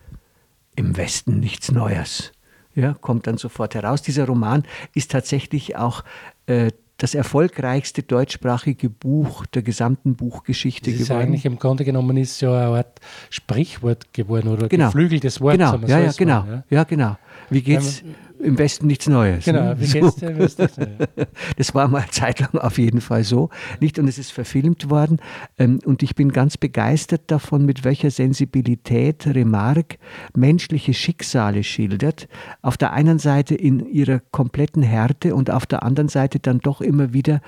im 0.75 0.97
Westen 0.97 1.39
nichts 1.41 1.71
Neues. 1.71 2.33
Ja, 2.79 2.95
kommt 3.01 3.27
dann 3.27 3.39
sofort 3.39 3.75
heraus. 3.75 4.03
Dieser 4.03 4.27
Roman 4.27 4.63
ist 4.95 5.11
tatsächlich 5.11 5.77
auch 5.77 6.05
äh, 6.47 6.71
das 6.99 7.15
erfolgreichste 7.15 8.03
deutschsprachige 8.03 8.89
Buch 8.89 9.47
der 9.47 9.63
gesamten 9.63 10.15
Buchgeschichte 10.15 10.91
das 10.91 11.01
ist 11.01 11.09
geworden. 11.09 11.23
Eigentlich 11.23 11.45
im 11.45 11.59
Grunde 11.59 11.85
genommen 11.85 12.17
ist 12.17 12.41
ja 12.41 12.53
eine 12.53 12.77
Art 12.77 13.01
Sprichwort 13.31 14.13
geworden 14.13 14.49
oder 14.49 14.69
genau. 14.69 14.87
geflügeltes 14.87 15.41
Wort. 15.41 15.59
Genau, 15.59 15.77
ja, 15.87 16.01
ja, 16.01 16.13
genau, 16.17 16.43
mal, 16.43 16.65
ja? 16.71 16.77
ja, 16.77 16.85
genau. 16.85 17.17
Wie 17.51 17.63
geht's? 17.63 18.01
Ja, 18.01 18.07
im 18.41 18.59
Westen 18.59 18.87
nichts 18.87 19.09
Neues. 19.09 19.45
Genau, 19.45 19.65
ne? 19.65 19.81
wie 19.81 19.87
geht's 19.87 20.21
so. 20.21 20.27
dir? 20.27 20.89
Das 21.57 21.75
war 21.75 21.89
mal 21.89 22.03
eine 22.03 22.11
Zeit 22.11 22.41
lang 22.41 22.55
auf 22.55 22.79
jeden 22.79 23.01
Fall 23.01 23.25
so. 23.25 23.51
Nicht? 23.81 23.99
Und 23.99 24.09
es 24.09 24.19
ist 24.19 24.33
verfilmt 24.33 24.91
worden. 24.91 25.19
Ähm, 25.59 25.81
und 25.85 26.03
ich 26.03 26.15
bin 26.15 26.33
ganz 26.33 26.57
begeistert 26.57 27.23
davon, 27.27 27.65
mit 27.65 27.85
welcher 27.85 28.11
Sensibilität 28.11 29.27
Remarque 29.27 29.99
menschliche 30.37 30.95
Schicksale 30.95 31.65
schildert. 31.65 32.29
Auf 32.63 32.77
der 32.77 32.93
einen 32.93 33.19
Seite 33.19 33.55
in 33.55 33.87
ihrer 33.87 34.21
kompletten 34.31 34.83
Härte 34.83 35.35
und 35.35 35.51
auf 35.51 35.67
der 35.67 35.83
anderen 35.83 36.09
Seite 36.09 36.39
dann 36.39 36.61
doch 36.61 36.81
immer 36.81 37.13
wieder 37.13 37.41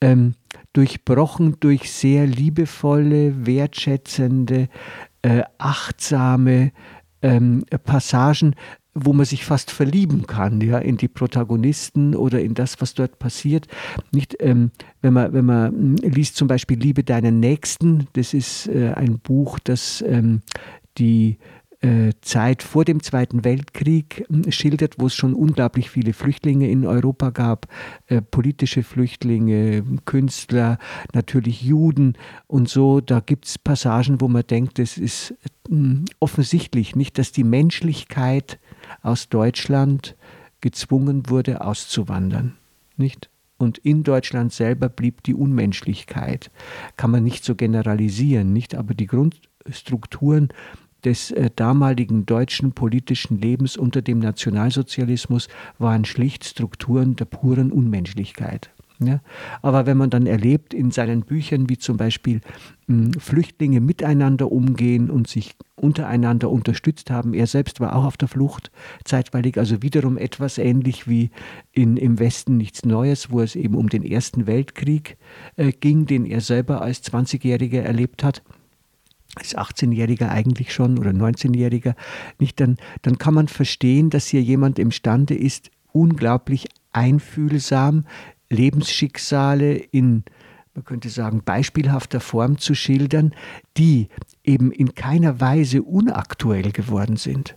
ähm, 0.00 0.34
durchbrochen 0.72 1.56
durch 1.60 1.92
sehr 1.92 2.26
liebevolle, 2.26 3.46
wertschätzende, 3.46 4.68
äh, 5.22 5.42
achtsame 5.58 6.72
ähm, 7.22 7.64
Passagen, 7.84 8.54
wo 9.04 9.12
man 9.12 9.26
sich 9.26 9.44
fast 9.44 9.70
verlieben 9.70 10.26
kann, 10.26 10.60
ja, 10.60 10.78
in 10.78 10.96
die 10.96 11.08
Protagonisten 11.08 12.14
oder 12.14 12.40
in 12.40 12.54
das, 12.54 12.80
was 12.80 12.94
dort 12.94 13.18
passiert. 13.18 13.66
Nicht, 14.12 14.36
ähm, 14.40 14.70
wenn 15.02 15.12
man, 15.12 15.32
wenn 15.32 15.44
man 15.44 15.72
hm, 15.72 15.96
liest 16.02 16.36
zum 16.36 16.48
Beispiel 16.48 16.78
Liebe 16.78 17.04
deinen 17.04 17.40
Nächsten, 17.40 18.06
das 18.14 18.34
ist 18.34 18.68
äh, 18.68 18.92
ein 18.94 19.18
Buch, 19.18 19.58
das 19.58 20.04
ähm, 20.06 20.42
die 20.98 21.38
Zeit 22.20 22.62
vor 22.64 22.84
dem 22.84 23.02
Zweiten 23.02 23.44
Weltkrieg 23.44 24.24
hm, 24.28 24.50
schildert, 24.50 24.96
wo 24.98 25.06
es 25.06 25.14
schon 25.14 25.34
unglaublich 25.34 25.90
viele 25.90 26.12
Flüchtlinge 26.12 26.68
in 26.68 26.84
Europa 26.84 27.30
gab, 27.30 27.68
äh, 28.06 28.20
politische 28.20 28.82
Flüchtlinge, 28.82 29.84
Künstler, 30.04 30.78
natürlich 31.14 31.62
Juden 31.62 32.14
und 32.48 32.68
so. 32.68 33.00
Da 33.00 33.20
gibt 33.20 33.46
es 33.46 33.58
Passagen, 33.58 34.20
wo 34.20 34.28
man 34.28 34.46
denkt, 34.46 34.78
es 34.78 34.98
ist 34.98 35.34
hm, 35.68 36.06
offensichtlich 36.18 36.96
nicht, 36.96 37.16
dass 37.16 37.30
die 37.30 37.44
Menschlichkeit 37.44 38.58
aus 39.02 39.28
Deutschland 39.28 40.16
gezwungen 40.60 41.28
wurde, 41.28 41.60
auszuwandern. 41.60 42.56
Nicht? 42.96 43.30
Und 43.56 43.78
in 43.78 44.04
Deutschland 44.04 44.52
selber 44.52 44.88
blieb 44.88 45.22
die 45.24 45.34
Unmenschlichkeit. 45.34 46.50
Kann 46.96 47.10
man 47.10 47.24
nicht 47.24 47.44
so 47.44 47.54
generalisieren, 47.54 48.52
nicht? 48.52 48.74
Aber 48.76 48.94
die 48.94 49.06
Grundstrukturen 49.06 50.48
des 51.04 51.30
äh, 51.30 51.50
damaligen 51.54 52.26
deutschen 52.26 52.72
politischen 52.72 53.40
Lebens 53.40 53.76
unter 53.76 54.02
dem 54.02 54.18
Nationalsozialismus 54.18 55.48
waren 55.78 56.04
schlicht 56.04 56.44
Strukturen 56.44 57.16
der 57.16 57.26
puren 57.26 57.72
Unmenschlichkeit. 57.72 58.70
Ja? 59.00 59.20
Aber 59.62 59.86
wenn 59.86 59.96
man 59.96 60.10
dann 60.10 60.26
erlebt 60.26 60.74
in 60.74 60.90
seinen 60.90 61.22
Büchern, 61.22 61.68
wie 61.68 61.78
zum 61.78 61.96
Beispiel 61.96 62.40
mh, 62.88 63.12
Flüchtlinge 63.18 63.80
miteinander 63.80 64.50
umgehen 64.50 65.10
und 65.10 65.28
sich 65.28 65.54
untereinander 65.76 66.50
unterstützt 66.50 67.10
haben, 67.10 67.34
er 67.34 67.46
selbst 67.46 67.78
war 67.80 67.94
auch 67.94 68.04
auf 68.04 68.16
der 68.16 68.28
Flucht, 68.28 68.72
zeitweilig 69.04 69.58
also 69.58 69.82
wiederum 69.82 70.18
etwas 70.18 70.58
ähnlich 70.58 71.06
wie 71.06 71.30
in, 71.72 71.96
im 71.96 72.18
Westen 72.18 72.56
nichts 72.56 72.84
Neues, 72.84 73.30
wo 73.30 73.40
es 73.40 73.54
eben 73.54 73.76
um 73.76 73.88
den 73.88 74.04
Ersten 74.04 74.46
Weltkrieg 74.46 75.16
äh, 75.56 75.70
ging, 75.72 76.06
den 76.06 76.24
er 76.24 76.40
selber 76.40 76.82
als 76.82 77.04
20-Jähriger 77.04 77.80
erlebt 77.80 78.24
hat 78.24 78.42
als 79.38 79.56
18-Jähriger 79.56 80.28
eigentlich 80.28 80.72
schon 80.72 80.98
oder 80.98 81.10
19-Jähriger, 81.10 81.94
nicht, 82.38 82.60
dann, 82.60 82.76
dann 83.02 83.18
kann 83.18 83.34
man 83.34 83.48
verstehen, 83.48 84.10
dass 84.10 84.26
hier 84.26 84.42
jemand 84.42 84.78
imstande 84.78 85.34
ist, 85.34 85.70
unglaublich 85.92 86.68
einfühlsam 86.92 88.04
Lebensschicksale 88.50 89.74
in, 89.74 90.24
man 90.74 90.84
könnte 90.84 91.10
sagen, 91.10 91.42
beispielhafter 91.44 92.20
Form 92.20 92.58
zu 92.58 92.74
schildern, 92.74 93.34
die 93.76 94.08
eben 94.44 94.72
in 94.72 94.94
keiner 94.94 95.40
Weise 95.40 95.82
unaktuell 95.82 96.72
geworden 96.72 97.16
sind. 97.16 97.56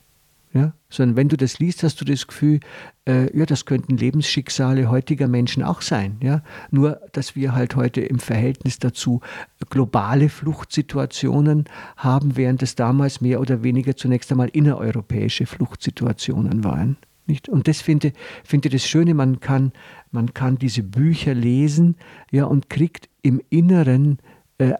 Ja? 0.53 0.73
Sondern 0.89 1.15
wenn 1.15 1.29
du 1.29 1.37
das 1.37 1.59
liest, 1.59 1.83
hast 1.83 2.01
du 2.01 2.05
das 2.05 2.27
Gefühl, 2.27 2.59
äh, 3.05 3.35
ja, 3.37 3.45
das 3.45 3.65
könnten 3.65 3.97
Lebensschicksale 3.97 4.89
heutiger 4.89 5.27
Menschen 5.27 5.63
auch 5.63 5.81
sein. 5.81 6.17
Ja? 6.21 6.43
Nur, 6.69 6.99
dass 7.13 7.35
wir 7.35 7.53
halt 7.53 7.75
heute 7.75 8.01
im 8.01 8.19
Verhältnis 8.19 8.79
dazu 8.79 9.21
globale 9.69 10.29
Fluchtsituationen 10.29 11.65
haben, 11.97 12.35
während 12.35 12.61
es 12.63 12.75
damals 12.75 13.21
mehr 13.21 13.39
oder 13.39 13.63
weniger 13.63 13.95
zunächst 13.95 14.31
einmal 14.31 14.49
innereuropäische 14.49 15.45
Fluchtsituationen 15.45 16.63
waren. 16.63 16.97
Nicht? 17.27 17.47
Und 17.47 17.67
das 17.67 17.81
finde, 17.81 18.11
finde 18.43 18.69
das 18.69 18.85
Schöne, 18.85 19.13
man 19.13 19.39
kann, 19.39 19.71
man 20.11 20.33
kann 20.33 20.57
diese 20.57 20.83
Bücher 20.83 21.33
lesen 21.33 21.95
ja, 22.31 22.45
und 22.45 22.69
kriegt 22.69 23.09
im 23.21 23.41
Inneren 23.49 24.17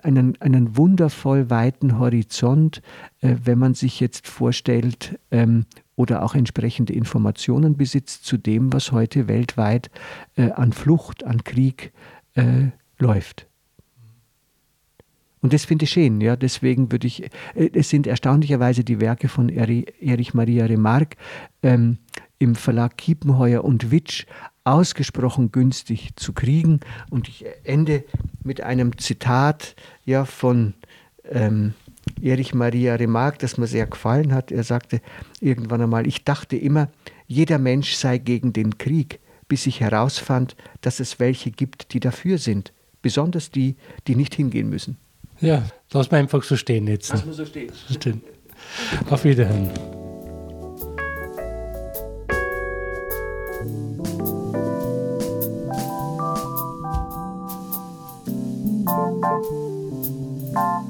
einen, 0.03 0.39
einen 0.41 0.77
wundervoll 0.77 1.49
weiten 1.49 1.97
Horizont, 1.97 2.81
äh, 3.21 3.35
wenn 3.43 3.59
man 3.59 3.73
sich 3.73 3.99
jetzt 3.99 4.27
vorstellt 4.27 5.19
ähm, 5.31 5.65
oder 5.95 6.23
auch 6.23 6.35
entsprechende 6.35 6.93
Informationen 6.93 7.77
besitzt 7.77 8.25
zu 8.25 8.37
dem, 8.37 8.71
was 8.73 8.91
heute 8.91 9.27
weltweit 9.27 9.89
äh, 10.35 10.51
an 10.51 10.73
Flucht, 10.73 11.23
an 11.23 11.43
Krieg 11.43 11.91
äh, 12.35 12.67
läuft. 12.97 13.47
Und 15.41 15.53
das 15.53 15.65
finde 15.65 15.85
ich 15.85 15.91
schön, 15.91 16.21
ja. 16.21 16.35
Deswegen 16.35 16.91
würde 16.91 17.07
ich, 17.07 17.23
äh, 17.55 17.69
es 17.73 17.89
sind 17.89 18.07
erstaunlicherweise 18.07 18.83
die 18.83 18.99
Werke 18.99 19.27
von 19.27 19.49
Erich 19.49 20.33
Maria 20.33 20.65
Remarque 20.65 21.17
ähm, 21.63 21.97
im 22.37 22.55
Verlag 22.55 22.97
Kiepenheuer 22.97 23.63
und 23.63 23.91
Witsch 23.91 24.25
ausgesprochen 24.63 25.51
günstig 25.51 26.11
zu 26.15 26.33
kriegen. 26.33 26.79
Und 27.09 27.27
ich 27.27 27.45
ende 27.63 28.03
mit 28.43 28.61
einem 28.61 28.97
Zitat 28.97 29.75
ja, 30.05 30.25
von 30.25 30.73
ähm, 31.29 31.73
Erich 32.21 32.53
Maria 32.53 32.95
Remarque, 32.95 33.39
das 33.39 33.57
mir 33.57 33.67
sehr 33.67 33.87
gefallen 33.87 34.33
hat. 34.33 34.51
Er 34.51 34.63
sagte 34.63 35.01
irgendwann 35.39 35.81
einmal, 35.81 36.07
ich 36.07 36.23
dachte 36.23 36.57
immer, 36.57 36.89
jeder 37.27 37.59
Mensch 37.59 37.93
sei 37.93 38.17
gegen 38.17 38.53
den 38.53 38.77
Krieg, 38.77 39.19
bis 39.47 39.65
ich 39.65 39.81
herausfand, 39.81 40.55
dass 40.81 40.99
es 40.99 41.19
welche 41.19 41.51
gibt, 41.51 41.93
die 41.93 41.99
dafür 41.99 42.37
sind. 42.37 42.73
Besonders 43.01 43.49
die, 43.51 43.75
die 44.07 44.15
nicht 44.15 44.35
hingehen 44.35 44.69
müssen. 44.69 44.97
Ja, 45.39 45.63
lass 45.91 46.11
mal 46.11 46.17
einfach 46.17 46.43
so 46.43 46.55
stehen 46.55 46.87
jetzt. 46.87 47.09
Lass 47.09 47.25
mal 47.25 47.33
so 47.33 47.45
stehen. 47.45 47.71
stehen. 47.89 48.21
Auf 49.09 49.23
Wiederhören. 49.23 49.71